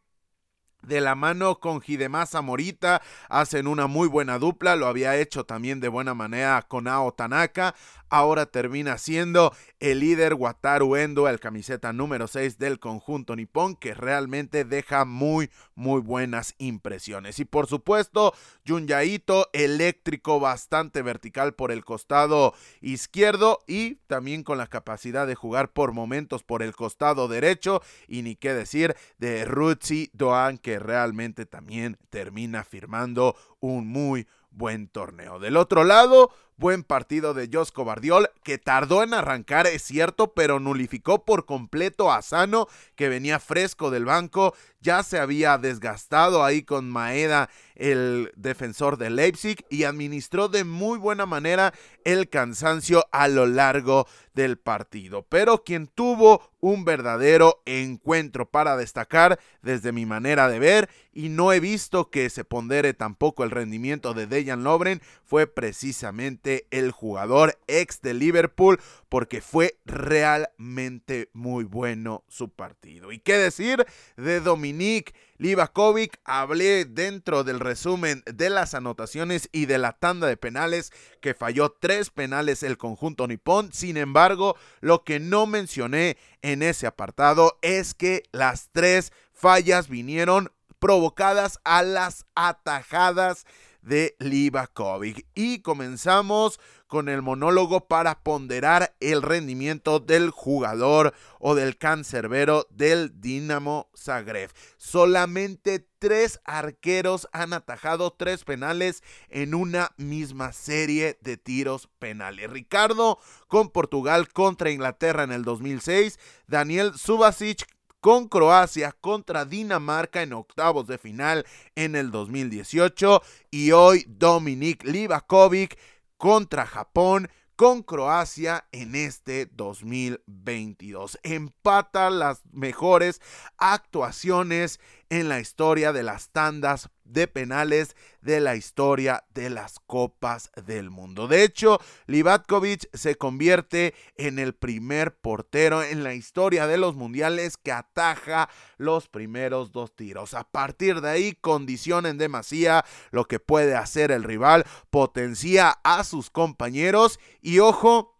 de 0.82 1.00
la 1.00 1.14
mano 1.14 1.60
con 1.60 1.82
Hidemasa 1.86 2.40
Morita 2.42 3.02
hacen 3.28 3.66
una 3.66 3.86
muy 3.86 4.08
buena 4.08 4.38
dupla, 4.38 4.76
lo 4.76 4.86
había 4.86 5.16
hecho 5.16 5.44
también 5.44 5.80
de 5.80 5.88
buena 5.88 6.14
manera 6.14 6.62
con 6.62 6.88
Ao 6.88 7.12
Tanaka, 7.12 7.74
ahora 8.10 8.46
termina 8.46 8.98
siendo 8.98 9.54
el 9.80 10.00
líder 10.00 10.34
Wataru 10.34 10.96
Endo, 10.96 11.28
el 11.28 11.40
camiseta 11.40 11.92
número 11.92 12.26
6 12.26 12.58
del 12.58 12.78
conjunto 12.78 13.36
nipón, 13.36 13.76
que 13.76 13.94
realmente 13.94 14.64
deja 14.64 15.04
muy, 15.04 15.50
muy 15.74 16.00
buenas 16.00 16.54
impresiones. 16.58 17.38
Y 17.38 17.44
por 17.44 17.66
supuesto, 17.66 18.34
Junyaito, 18.66 19.48
eléctrico, 19.52 20.40
bastante 20.40 21.02
vertical 21.02 21.54
por 21.54 21.72
el 21.72 21.84
costado 21.84 22.54
izquierdo 22.80 23.58
y 23.66 23.96
también 24.06 24.42
con 24.42 24.58
la 24.58 24.66
capacidad 24.66 25.26
de 25.26 25.34
jugar 25.34 25.72
por 25.72 25.92
momentos 25.92 26.42
por 26.42 26.62
el 26.62 26.74
costado 26.74 27.28
derecho. 27.28 27.82
Y 28.06 28.22
ni 28.22 28.36
qué 28.36 28.54
decir 28.54 28.96
de 29.18 29.44
Rutsi 29.44 30.10
Doan, 30.12 30.58
que 30.58 30.78
realmente 30.78 31.46
también 31.46 31.98
termina 32.10 32.64
firmando 32.64 33.36
un 33.60 33.86
muy 33.86 34.26
buen 34.50 34.88
torneo. 34.88 35.38
Del 35.38 35.56
otro 35.56 35.84
lado, 35.84 36.30
buen 36.58 36.82
partido 36.82 37.32
de 37.32 37.48
Josco 37.50 37.84
Bardiol, 37.84 38.30
que 38.42 38.58
tardó 38.58 39.02
en 39.02 39.14
arrancar, 39.14 39.66
es 39.66 39.82
cierto, 39.82 40.34
pero 40.34 40.60
nulificó 40.60 41.24
por 41.24 41.46
completo 41.46 42.12
a 42.12 42.20
Sano, 42.20 42.66
que 42.96 43.08
venía 43.08 43.38
fresco 43.38 43.90
del 43.90 44.04
banco, 44.04 44.54
ya 44.80 45.02
se 45.02 45.18
había 45.18 45.58
desgastado 45.58 46.44
ahí 46.44 46.62
con 46.62 46.88
Maeda, 46.88 47.50
el 47.74 48.32
defensor 48.36 48.96
de 48.96 49.10
Leipzig, 49.10 49.64
y 49.70 49.84
administró 49.84 50.48
de 50.48 50.64
muy 50.64 50.98
buena 50.98 51.26
manera 51.26 51.72
el 52.04 52.28
cansancio 52.28 53.06
a 53.12 53.28
lo 53.28 53.46
largo 53.46 54.06
del 54.34 54.56
partido. 54.56 55.26
Pero 55.28 55.64
quien 55.64 55.88
tuvo 55.88 56.50
un 56.60 56.84
verdadero 56.84 57.62
encuentro 57.66 58.50
para 58.50 58.76
destacar 58.76 59.38
desde 59.62 59.92
mi 59.92 60.06
manera 60.06 60.48
de 60.48 60.58
ver 60.58 60.88
y 61.12 61.28
no 61.28 61.52
he 61.52 61.60
visto 61.60 62.10
que 62.10 62.30
se 62.30 62.44
pondere 62.44 62.94
tampoco 62.94 63.44
el 63.44 63.50
rendimiento 63.50 64.14
de 64.14 64.26
Dejan 64.26 64.64
Lobren 64.64 65.02
fue 65.24 65.46
precisamente 65.46 66.66
el 66.70 66.92
jugador 66.92 67.58
ex 67.66 68.00
de 68.00 68.14
Liverpool 68.14 68.80
porque 69.08 69.40
fue 69.40 69.78
realmente 69.84 71.30
muy 71.32 71.64
bueno 71.64 72.24
su 72.28 72.50
partido. 72.50 73.10
¿Y 73.12 73.18
qué 73.18 73.36
decir 73.38 73.84
de 74.16 74.40
Dominique 74.68 75.14
Livakovic? 75.38 76.20
Hablé 76.24 76.84
dentro 76.84 77.42
del 77.42 77.58
resumen 77.58 78.22
de 78.26 78.50
las 78.50 78.74
anotaciones 78.74 79.48
y 79.50 79.64
de 79.64 79.78
la 79.78 79.92
tanda 79.92 80.26
de 80.26 80.36
penales 80.36 80.92
que 81.22 81.32
falló 81.32 81.70
tres 81.70 82.10
penales 82.10 82.62
el 82.62 82.76
conjunto 82.76 83.26
nipón. 83.26 83.72
Sin 83.72 83.96
embargo, 83.96 84.56
lo 84.80 85.04
que 85.04 85.20
no 85.20 85.46
mencioné 85.46 86.18
en 86.42 86.62
ese 86.62 86.86
apartado 86.86 87.58
es 87.62 87.94
que 87.94 88.24
las 88.30 88.68
tres 88.72 89.10
fallas 89.32 89.88
vinieron 89.88 90.52
provocadas 90.78 91.60
a 91.64 91.82
las 91.82 92.26
atajadas 92.34 93.46
de 93.80 94.16
Livakovic. 94.18 95.26
Y 95.34 95.60
comenzamos 95.62 96.60
con 96.88 97.08
el 97.08 97.22
monólogo 97.22 97.86
para 97.86 98.20
ponderar 98.22 98.96
el 98.98 99.22
rendimiento 99.22 100.00
del 100.00 100.30
jugador 100.30 101.14
o 101.38 101.54
del 101.54 101.76
cancerbero 101.76 102.66
del 102.70 103.20
Dinamo 103.20 103.88
Zagreb. 103.96 104.50
Solamente 104.78 105.86
tres 105.98 106.40
arqueros 106.44 107.28
han 107.32 107.52
atajado 107.52 108.12
tres 108.12 108.44
penales 108.44 109.04
en 109.28 109.54
una 109.54 109.92
misma 109.96 110.52
serie 110.52 111.18
de 111.20 111.36
tiros 111.36 111.88
penales. 111.98 112.50
Ricardo 112.50 113.18
con 113.46 113.70
Portugal 113.70 114.28
contra 114.32 114.70
Inglaterra 114.70 115.22
en 115.22 115.32
el 115.32 115.44
2006, 115.44 116.18
Daniel 116.46 116.94
Subasic 116.96 117.66
con 118.00 118.28
Croacia 118.28 118.92
contra 118.92 119.44
Dinamarca 119.44 120.22
en 120.22 120.32
octavos 120.32 120.86
de 120.86 120.98
final 120.98 121.44
en 121.74 121.96
el 121.96 122.10
2018 122.10 123.22
y 123.50 123.72
hoy 123.72 124.04
Dominik 124.08 124.84
Livakovic 124.84 125.76
contra 126.18 126.66
Japón 126.66 127.30
con 127.56 127.82
Croacia 127.82 128.68
en 128.70 128.94
este 128.94 129.46
2022. 129.46 131.18
Empata 131.22 132.10
las 132.10 132.42
mejores 132.52 133.20
actuaciones 133.56 134.78
en 135.10 135.28
la 135.28 135.40
historia 135.40 135.92
de 135.92 136.02
las 136.02 136.30
tandas 136.30 136.90
de 137.04 137.26
penales 137.26 137.96
de 138.20 138.40
la 138.40 138.56
historia 138.56 139.24
de 139.32 139.48
las 139.48 139.78
copas 139.86 140.50
del 140.66 140.90
mundo. 140.90 141.28
De 141.28 141.42
hecho, 141.42 141.80
Livatkovic 142.06 142.88
se 142.94 143.16
convierte 143.16 143.94
en 144.16 144.38
el 144.38 144.54
primer 144.54 145.16
portero 145.16 145.82
en 145.82 146.04
la 146.04 146.14
historia 146.14 146.66
de 146.66 146.76
los 146.76 146.94
mundiales 146.94 147.56
que 147.56 147.72
ataja 147.72 148.50
los 148.76 149.08
primeros 149.08 149.72
dos 149.72 149.96
tiros. 149.96 150.34
A 150.34 150.44
partir 150.44 151.00
de 151.00 151.10
ahí, 151.10 151.32
condiciona 151.40 152.10
en 152.10 152.18
demasía 152.18 152.84
lo 153.10 153.24
que 153.24 153.40
puede 153.40 153.74
hacer 153.74 154.10
el 154.10 154.24
rival, 154.24 154.66
potencia 154.90 155.78
a 155.82 156.04
sus 156.04 156.28
compañeros 156.28 157.18
y 157.40 157.60
ojo 157.60 158.14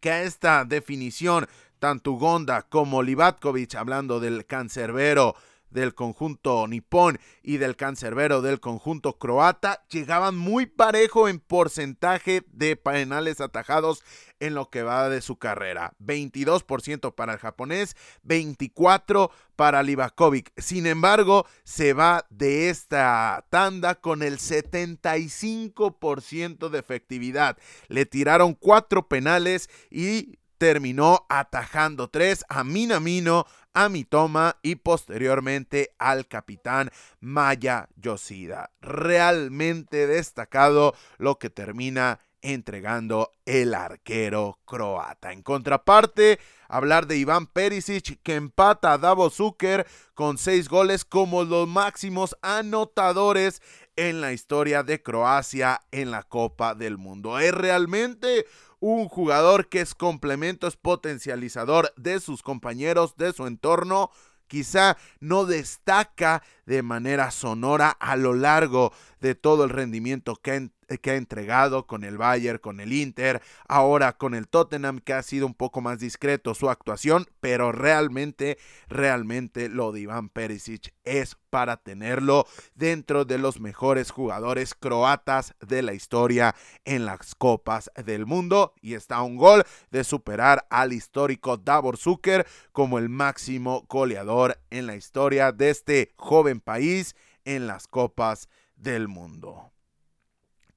que 0.00 0.10
a 0.10 0.22
esta 0.22 0.64
definición 0.64 1.46
tanto 1.78 2.12
Gonda 2.12 2.62
como 2.62 3.02
Livatkovic, 3.02 3.74
hablando 3.74 4.20
del 4.20 4.44
cancerbero 4.44 5.34
del 5.70 5.94
conjunto 5.94 6.66
nipón 6.68 7.18
y 7.42 7.58
del 7.58 7.76
cancerbero 7.76 8.42
del 8.42 8.60
conjunto 8.60 9.18
croata 9.18 9.84
llegaban 9.88 10.36
muy 10.36 10.66
parejo 10.66 11.28
en 11.28 11.40
porcentaje 11.40 12.44
de 12.52 12.76
penales 12.76 13.40
atajados 13.40 14.02
en 14.40 14.54
lo 14.54 14.70
que 14.70 14.82
va 14.82 15.08
de 15.08 15.20
su 15.20 15.36
carrera. 15.36 15.94
22% 16.00 17.14
para 17.14 17.34
el 17.34 17.38
japonés, 17.38 17.96
24% 18.24 19.30
para 19.60 19.82
Livakovic. 19.82 20.50
Sin 20.56 20.86
embargo, 20.86 21.46
se 21.64 21.92
va 21.92 22.24
de 22.30 22.70
esta 22.70 23.44
tanda 23.50 23.96
con 23.96 24.22
el 24.22 24.38
75% 24.38 26.70
de 26.70 26.78
efectividad. 26.78 27.58
Le 27.88 28.06
tiraron 28.06 28.54
cuatro 28.54 29.06
penales 29.06 29.68
y 29.90 30.38
terminó 30.60 31.24
atajando 31.30 32.10
tres 32.10 32.44
a 32.50 32.64
Minamino, 32.64 33.46
a 33.72 33.88
Mitoma 33.88 34.58
y 34.60 34.74
posteriormente 34.74 35.94
al 35.98 36.28
capitán 36.28 36.90
Maya 37.18 37.88
Yoshida. 37.96 38.70
Realmente 38.82 40.06
destacado 40.06 40.94
lo 41.16 41.38
que 41.38 41.48
termina 41.48 42.20
entregando 42.42 43.32
el 43.46 43.72
arquero 43.72 44.58
croata. 44.66 45.32
En 45.32 45.42
contraparte, 45.42 46.38
hablar 46.68 47.06
de 47.06 47.16
Iván 47.16 47.46
Perisic 47.46 48.20
que 48.22 48.34
empata 48.34 48.92
a 48.92 48.98
Davo 48.98 49.30
Zucker 49.30 49.86
con 50.12 50.36
seis 50.36 50.68
goles 50.68 51.06
como 51.06 51.44
los 51.44 51.68
máximos 51.68 52.36
anotadores 52.42 53.62
en 53.96 54.20
la 54.20 54.34
historia 54.34 54.82
de 54.82 55.02
Croacia 55.02 55.80
en 55.90 56.10
la 56.10 56.22
Copa 56.22 56.74
del 56.74 56.98
Mundo. 56.98 57.38
Es 57.38 57.52
realmente 57.52 58.46
un 58.80 59.08
jugador 59.08 59.68
que 59.68 59.80
es 59.80 59.94
complemento, 59.94 60.66
es 60.66 60.76
potencializador 60.76 61.92
de 61.96 62.18
sus 62.18 62.42
compañeros, 62.42 63.16
de 63.16 63.32
su 63.32 63.46
entorno, 63.46 64.10
quizá 64.48 64.96
no 65.20 65.44
destaca 65.46 66.42
de 66.66 66.82
manera 66.82 67.30
sonora 67.30 67.90
a 67.90 68.16
lo 68.16 68.34
largo 68.34 68.92
de 69.20 69.34
todo 69.34 69.64
el 69.64 69.70
rendimiento 69.70 70.34
que 70.34 70.70
que 70.98 71.12
ha 71.12 71.16
entregado 71.16 71.86
con 71.86 72.04
el 72.04 72.18
Bayern, 72.18 72.58
con 72.58 72.80
el 72.80 72.92
Inter, 72.92 73.42
ahora 73.68 74.16
con 74.16 74.34
el 74.34 74.48
Tottenham 74.48 74.98
que 74.98 75.12
ha 75.12 75.22
sido 75.22 75.46
un 75.46 75.54
poco 75.54 75.80
más 75.80 75.98
discreto 75.98 76.54
su 76.54 76.68
actuación, 76.70 77.26
pero 77.40 77.72
realmente, 77.72 78.58
realmente 78.88 79.68
lo 79.68 79.92
de 79.92 80.00
Iván 80.00 80.28
Perisic 80.28 80.92
es 81.04 81.36
para 81.50 81.76
tenerlo 81.76 82.46
dentro 82.74 83.24
de 83.24 83.38
los 83.38 83.60
mejores 83.60 84.10
jugadores 84.10 84.74
croatas 84.74 85.54
de 85.60 85.82
la 85.82 85.94
historia 85.94 86.54
en 86.84 87.06
las 87.06 87.34
copas 87.34 87.90
del 88.04 88.26
mundo 88.26 88.74
y 88.80 88.94
está 88.94 89.22
un 89.22 89.36
gol 89.36 89.64
de 89.90 90.04
superar 90.04 90.66
al 90.70 90.92
histórico 90.92 91.56
Davor 91.56 91.96
Zucker 91.96 92.46
como 92.72 92.98
el 92.98 93.08
máximo 93.08 93.84
goleador 93.88 94.58
en 94.70 94.86
la 94.86 94.96
historia 94.96 95.52
de 95.52 95.70
este 95.70 96.12
joven 96.16 96.60
país 96.60 97.16
en 97.44 97.66
las 97.66 97.86
copas 97.86 98.48
del 98.76 99.08
mundo. 99.08 99.72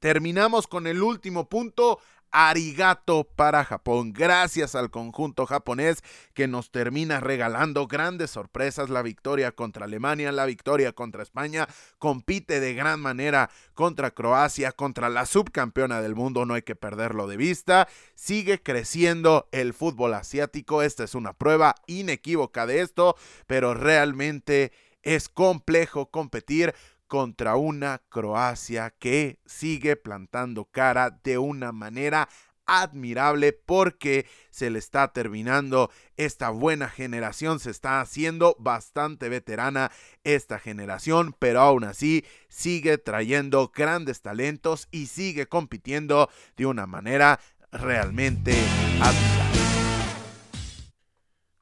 Terminamos 0.04 0.68
con 0.68 0.86
el 0.86 1.02
último 1.02 1.48
punto. 1.48 1.98
Arigato 2.30 3.24
para 3.24 3.64
Japón. 3.64 4.12
Gracias 4.12 4.76
al 4.76 4.90
conjunto 4.90 5.46
japonés 5.46 6.04
que 6.34 6.46
nos 6.46 6.72
termina 6.72 7.22
regalando 7.22 7.88
grandes 7.88 8.32
sorpresas. 8.32 8.90
La 8.90 9.02
victoria 9.02 9.54
contra 9.54 9.86
Alemania, 9.86 10.34
la 10.34 10.46
victoria 10.46 10.92
contra 10.92 11.24
España. 11.24 11.70
Compite 12.00 12.60
de 12.60 12.74
gran 12.74 13.00
manera 13.00 13.50
contra 13.76 14.12
Croacia, 14.12 14.74
contra 14.74 15.08
la 15.08 15.26
subcampeona 15.26 16.02
del 16.02 16.16
mundo. 16.16 16.46
No 16.46 16.56
hay 16.56 16.64
que 16.64 16.76
perderlo 16.76 17.26
de 17.28 17.38
vista. 17.38 17.88
Sigue 18.14 18.62
creciendo 18.62 19.48
el 19.54 19.74
fútbol 19.74 20.16
asiático. 20.16 20.82
Esta 20.82 21.06
es 21.06 21.16
una 21.16 21.32
prueba 21.32 21.76
inequívoca 21.88 22.66
de 22.66 22.82
esto, 22.82 23.16
pero 23.48 23.74
realmente 23.74 24.74
es 25.04 25.30
complejo 25.30 26.10
competir 26.10 26.74
contra 27.14 27.58
una 27.58 28.02
Croacia 28.10 28.90
que 28.98 29.38
sigue 29.46 29.96
plantando 29.96 30.66
cara 30.66 31.12
de 31.24 31.38
una 31.38 31.72
manera 31.72 32.28
admirable 32.66 33.54
porque 33.54 34.26
se 34.50 34.72
le 34.72 34.80
está 34.80 35.14
terminando. 35.14 35.92
Esta 36.18 36.50
buena 36.50 36.90
generación, 36.90 37.60
se 37.60 37.70
está 37.70 38.02
haciendo 38.02 38.56
bastante 38.58 39.30
veterana 39.30 39.92
esta 40.24 40.58
generación, 40.58 41.36
pero 41.38 41.62
aún 41.62 41.84
así 41.84 42.26
sigue 42.50 42.98
trayendo 42.98 43.72
grandes 43.72 44.24
talentos 44.24 44.88
y 44.90 45.06
sigue 45.06 45.46
compitiendo 45.46 46.32
de 46.58 46.66
una 46.66 46.88
manera 46.88 47.40
realmente 47.72 48.56
admirable 49.00 49.53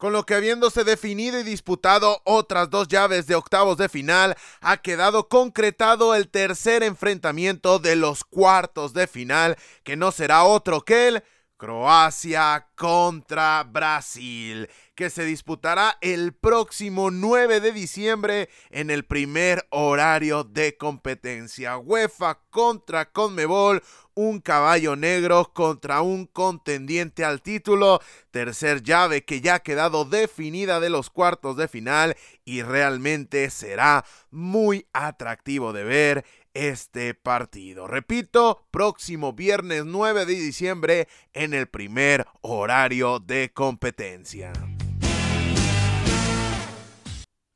con 0.02 0.14
lo 0.14 0.26
que 0.26 0.34
habiéndose 0.34 0.84
definido 0.84 1.40
y 1.40 1.44
disputado 1.44 2.24
otras 2.26 2.72
dos 2.72 2.88
llaves 2.88 3.28
de 3.28 3.36
octavos 3.36 3.78
de 3.78 3.88
final, 3.88 4.36
ha 4.60 4.78
quedado 4.78 5.30
concretado 5.30 6.16
el 6.16 6.28
tercer 6.28 6.82
enfrentamiento 6.82 7.78
de 7.78 7.96
los 7.96 8.24
cuartos 8.24 8.94
de 8.94 9.06
final, 9.06 9.58
que 9.84 9.96
no 9.96 10.12
será 10.12 10.44
otro 10.44 10.82
que 10.82 11.08
el 11.08 11.24
Croacia 11.56 12.70
contra 12.74 13.62
Brasil, 13.64 14.68
que 14.96 15.12
se 15.12 15.24
disputará 15.24 16.00
el 16.02 16.34
próximo 16.34 17.12
9 17.12 17.60
de 17.60 17.72
diciembre 17.72 18.50
en 18.72 18.90
el 18.90 19.06
primer 19.06 19.68
horario 19.70 20.44
de 20.44 20.76
competencia. 20.78 21.78
UEFA 21.78 22.40
contra 22.50 23.12
Conmebol, 23.12 23.84
un 24.22 24.40
caballo 24.40 24.96
negro 24.96 25.52
contra 25.52 26.02
un 26.02 26.28
contendiente 26.28 27.26
al 27.26 27.42
título, 27.42 28.02
tercer 28.30 28.84
llave 28.84 29.26
que 29.26 29.42
ya 29.42 29.56
ha 29.56 29.60
quedado 29.60 30.06
definida 30.06 30.80
de 30.80 30.92
los 30.92 31.10
cuartos 31.10 31.58
de 31.58 31.68
final 31.68 32.16
y 32.46 32.62
realmente 32.62 33.50
será 33.50 34.06
muy 34.30 34.86
atractivo 34.94 35.74
de 35.74 35.84
ver 35.84 36.26
este 36.54 37.16
partido. 37.16 37.88
Repito, 37.88 38.68
próximo 38.70 39.34
viernes 39.34 39.86
9 39.86 40.26
de 40.26 40.34
diciembre 40.36 41.08
en 41.34 41.54
el 41.54 41.68
primer 41.68 42.28
horario 42.42 43.20
de 43.20 43.52
competencia. 43.54 44.54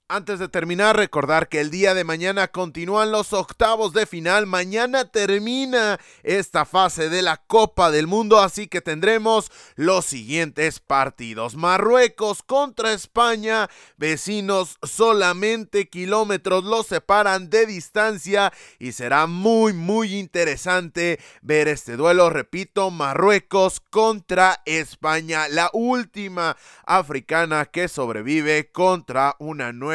Antes 0.08 0.38
de 0.38 0.48
terminar, 0.48 0.96
recordar 0.96 1.50
que 1.50 1.60
el 1.60 1.72
día 1.72 1.96
de 1.96 2.04
mañana 2.04 2.50
continúan 2.50 3.12
los 3.12 3.34
octavos 3.34 3.92
de 3.92 4.06
final. 4.06 4.46
Mañana 4.46 5.06
termina 5.06 6.00
esta 6.22 6.66
fase 6.66 7.10
de 7.10 7.24
la 7.24 7.38
Copa 7.38 7.90
del 7.90 8.06
Mundo, 8.06 8.40
así 8.40 8.68
que 8.68 8.82
tendremos 8.82 9.52
los 9.74 10.06
siguientes 10.06 10.80
partidos. 10.80 11.56
Marruecos 11.56 12.44
contra 12.44 12.94
España, 12.94 13.68
vecinos 13.98 14.78
solamente 14.84 15.90
kilómetros 15.90 16.66
los 16.66 16.86
separan 16.86 17.50
de 17.50 17.66
distancia 17.66 18.54
y 18.78 18.92
será 18.92 19.26
muy 19.26 19.74
muy 19.74 20.20
interesante 20.20 21.20
ver 21.42 21.68
este 21.68 21.98
duelo. 21.98 22.30
Repito, 22.30 22.92
Marruecos 22.92 23.80
contra 23.80 24.62
España, 24.66 25.48
la 25.48 25.72
última 25.74 26.58
africana 26.86 27.66
que 27.66 27.88
sobrevive 27.88 28.72
contra 28.72 29.36
una 29.40 29.74
nueva 29.74 29.95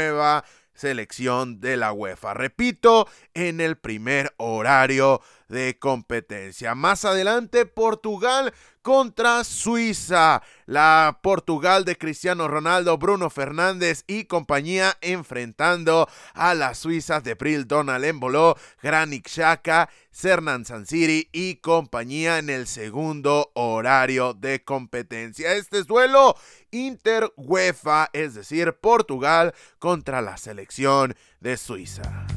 selección 0.75 1.61
de 1.61 1.77
la 1.77 1.93
UEFA. 1.93 2.35
Repito, 2.35 3.07
en 3.35 3.61
el 3.61 3.77
primer 3.77 4.33
horario 4.39 5.21
de 5.51 5.79
competencia. 5.79 6.75
Más 6.75 7.05
adelante, 7.05 7.67
Portugal 7.67 8.55
contra 8.83 9.45
Suiza. 9.45 10.43
La 10.67 11.19
Portugal 11.23 11.85
de 11.85 11.99
Cristiano 11.99 12.49
Ronaldo, 12.49 12.97
Bruno 12.97 13.29
Fernández 13.29 14.05
y 14.07 14.25
compañía 14.25 14.97
enfrentando 15.01 16.09
a 16.33 16.55
las 16.55 16.79
Suizas 16.79 17.25
de 17.25 17.35
Bril 17.35 17.67
Donald 17.67 18.05
Embolo, 18.05 18.57
Granit 18.83 19.29
Xhaka, 19.29 19.91
Cernan 20.13 20.65
Sansiri 20.65 21.29
y 21.33 21.57
compañía 21.57 22.39
en 22.39 22.51
el 22.51 22.67
segundo 22.67 23.51
horario 23.55 24.33
de 24.35 24.63
competencia. 24.65 25.55
Este 25.55 25.79
es 25.79 25.87
duelo 25.87 26.37
Inter 26.71 27.33
UEFA, 27.37 28.11
es 28.13 28.35
decir, 28.35 28.73
Portugal 28.81 29.55
contra 29.79 30.23
la 30.23 30.37
selección 30.37 31.17
de 31.41 31.57
Suiza. 31.57 32.30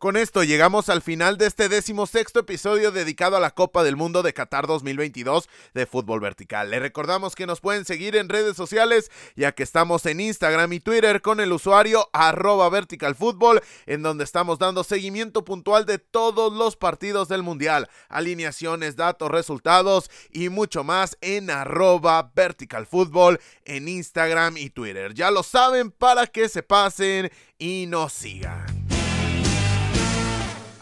Con 0.00 0.16
esto 0.16 0.44
llegamos 0.44 0.88
al 0.88 1.02
final 1.02 1.36
de 1.36 1.44
este 1.44 1.68
decimosexto 1.68 2.40
episodio 2.40 2.90
dedicado 2.90 3.36
a 3.36 3.40
la 3.40 3.50
Copa 3.50 3.84
del 3.84 3.96
Mundo 3.96 4.22
de 4.22 4.32
Qatar 4.32 4.66
2022 4.66 5.46
de 5.74 5.84
fútbol 5.84 6.20
vertical. 6.20 6.70
Le 6.70 6.80
recordamos 6.80 7.34
que 7.34 7.46
nos 7.46 7.60
pueden 7.60 7.84
seguir 7.84 8.16
en 8.16 8.30
redes 8.30 8.56
sociales 8.56 9.10
ya 9.36 9.52
que 9.52 9.62
estamos 9.62 10.06
en 10.06 10.20
Instagram 10.20 10.72
y 10.72 10.80
Twitter 10.80 11.20
con 11.20 11.38
el 11.38 11.52
usuario 11.52 12.08
arroba 12.14 12.70
verticalfútbol 12.70 13.60
en 13.84 14.00
donde 14.00 14.24
estamos 14.24 14.58
dando 14.58 14.84
seguimiento 14.84 15.44
puntual 15.44 15.84
de 15.84 15.98
todos 15.98 16.50
los 16.50 16.76
partidos 16.76 17.28
del 17.28 17.42
Mundial, 17.42 17.90
alineaciones, 18.08 18.96
datos, 18.96 19.30
resultados 19.30 20.10
y 20.32 20.48
mucho 20.48 20.82
más 20.82 21.18
en 21.20 21.50
arroba 21.50 22.32
verticalfútbol 22.34 23.38
en 23.66 23.86
Instagram 23.86 24.56
y 24.56 24.70
Twitter. 24.70 25.12
Ya 25.12 25.30
lo 25.30 25.42
saben 25.42 25.90
para 25.90 26.26
que 26.26 26.48
se 26.48 26.62
pasen 26.62 27.30
y 27.58 27.84
nos 27.86 28.14
sigan. 28.14 28.79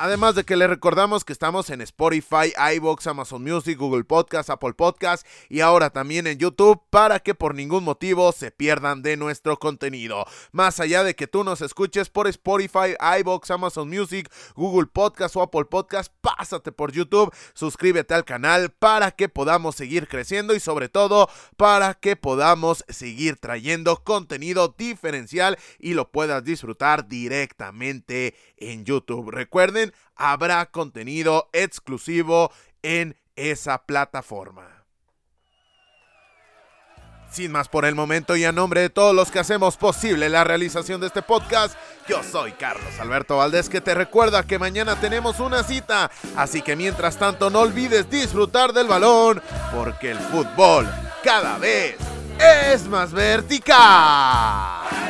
Además 0.00 0.36
de 0.36 0.44
que 0.44 0.56
les 0.56 0.68
recordamos 0.68 1.24
que 1.24 1.32
estamos 1.32 1.70
en 1.70 1.80
Spotify, 1.80 2.52
iBox, 2.76 3.08
Amazon 3.08 3.42
Music, 3.42 3.76
Google 3.76 4.04
Podcast, 4.04 4.48
Apple 4.48 4.74
Podcast 4.74 5.26
y 5.48 5.58
ahora 5.58 5.90
también 5.90 6.28
en 6.28 6.38
YouTube 6.38 6.80
para 6.88 7.18
que 7.18 7.34
por 7.34 7.56
ningún 7.56 7.82
motivo 7.82 8.30
se 8.30 8.52
pierdan 8.52 9.02
de 9.02 9.16
nuestro 9.16 9.58
contenido. 9.58 10.24
Más 10.52 10.78
allá 10.78 11.02
de 11.02 11.16
que 11.16 11.26
tú 11.26 11.42
nos 11.42 11.62
escuches 11.62 12.10
por 12.10 12.28
Spotify, 12.28 12.94
iBox, 13.18 13.50
Amazon 13.50 13.88
Music, 13.88 14.30
Google 14.54 14.86
Podcast 14.86 15.34
o 15.34 15.42
Apple 15.42 15.64
Podcast, 15.64 16.12
pásate 16.20 16.70
por 16.70 16.92
YouTube, 16.92 17.34
suscríbete 17.54 18.14
al 18.14 18.24
canal 18.24 18.70
para 18.70 19.10
que 19.10 19.28
podamos 19.28 19.74
seguir 19.74 20.06
creciendo 20.06 20.54
y 20.54 20.60
sobre 20.60 20.88
todo 20.88 21.28
para 21.56 21.94
que 21.94 22.14
podamos 22.14 22.84
seguir 22.88 23.34
trayendo 23.34 24.04
contenido 24.04 24.76
diferencial 24.78 25.58
y 25.80 25.94
lo 25.94 26.12
puedas 26.12 26.44
disfrutar 26.44 27.08
directamente 27.08 28.36
en 28.58 28.84
YouTube. 28.84 29.32
Habrá 30.16 30.66
contenido 30.66 31.48
exclusivo 31.52 32.52
en 32.82 33.16
esa 33.36 33.84
plataforma. 33.84 34.78
Sin 37.30 37.52
más 37.52 37.68
por 37.68 37.84
el 37.84 37.94
momento 37.94 38.36
y 38.36 38.44
a 38.44 38.52
nombre 38.52 38.80
de 38.80 38.90
todos 38.90 39.14
los 39.14 39.30
que 39.30 39.38
hacemos 39.38 39.76
posible 39.76 40.30
la 40.30 40.44
realización 40.44 41.00
de 41.00 41.08
este 41.08 41.20
podcast, 41.20 41.76
yo 42.08 42.22
soy 42.22 42.52
Carlos 42.52 42.98
Alberto 42.98 43.36
Valdés 43.36 43.68
que 43.68 43.82
te 43.82 43.94
recuerda 43.94 44.46
que 44.46 44.58
mañana 44.58 44.98
tenemos 44.98 45.38
una 45.38 45.62
cita, 45.62 46.10
así 46.36 46.62
que 46.62 46.74
mientras 46.74 47.18
tanto 47.18 47.50
no 47.50 47.60
olvides 47.60 48.08
disfrutar 48.08 48.72
del 48.72 48.86
balón, 48.86 49.42
porque 49.74 50.12
el 50.12 50.18
fútbol 50.18 50.88
cada 51.22 51.58
vez 51.58 51.96
es 52.40 52.84
más 52.86 53.12
vertical. 53.12 55.07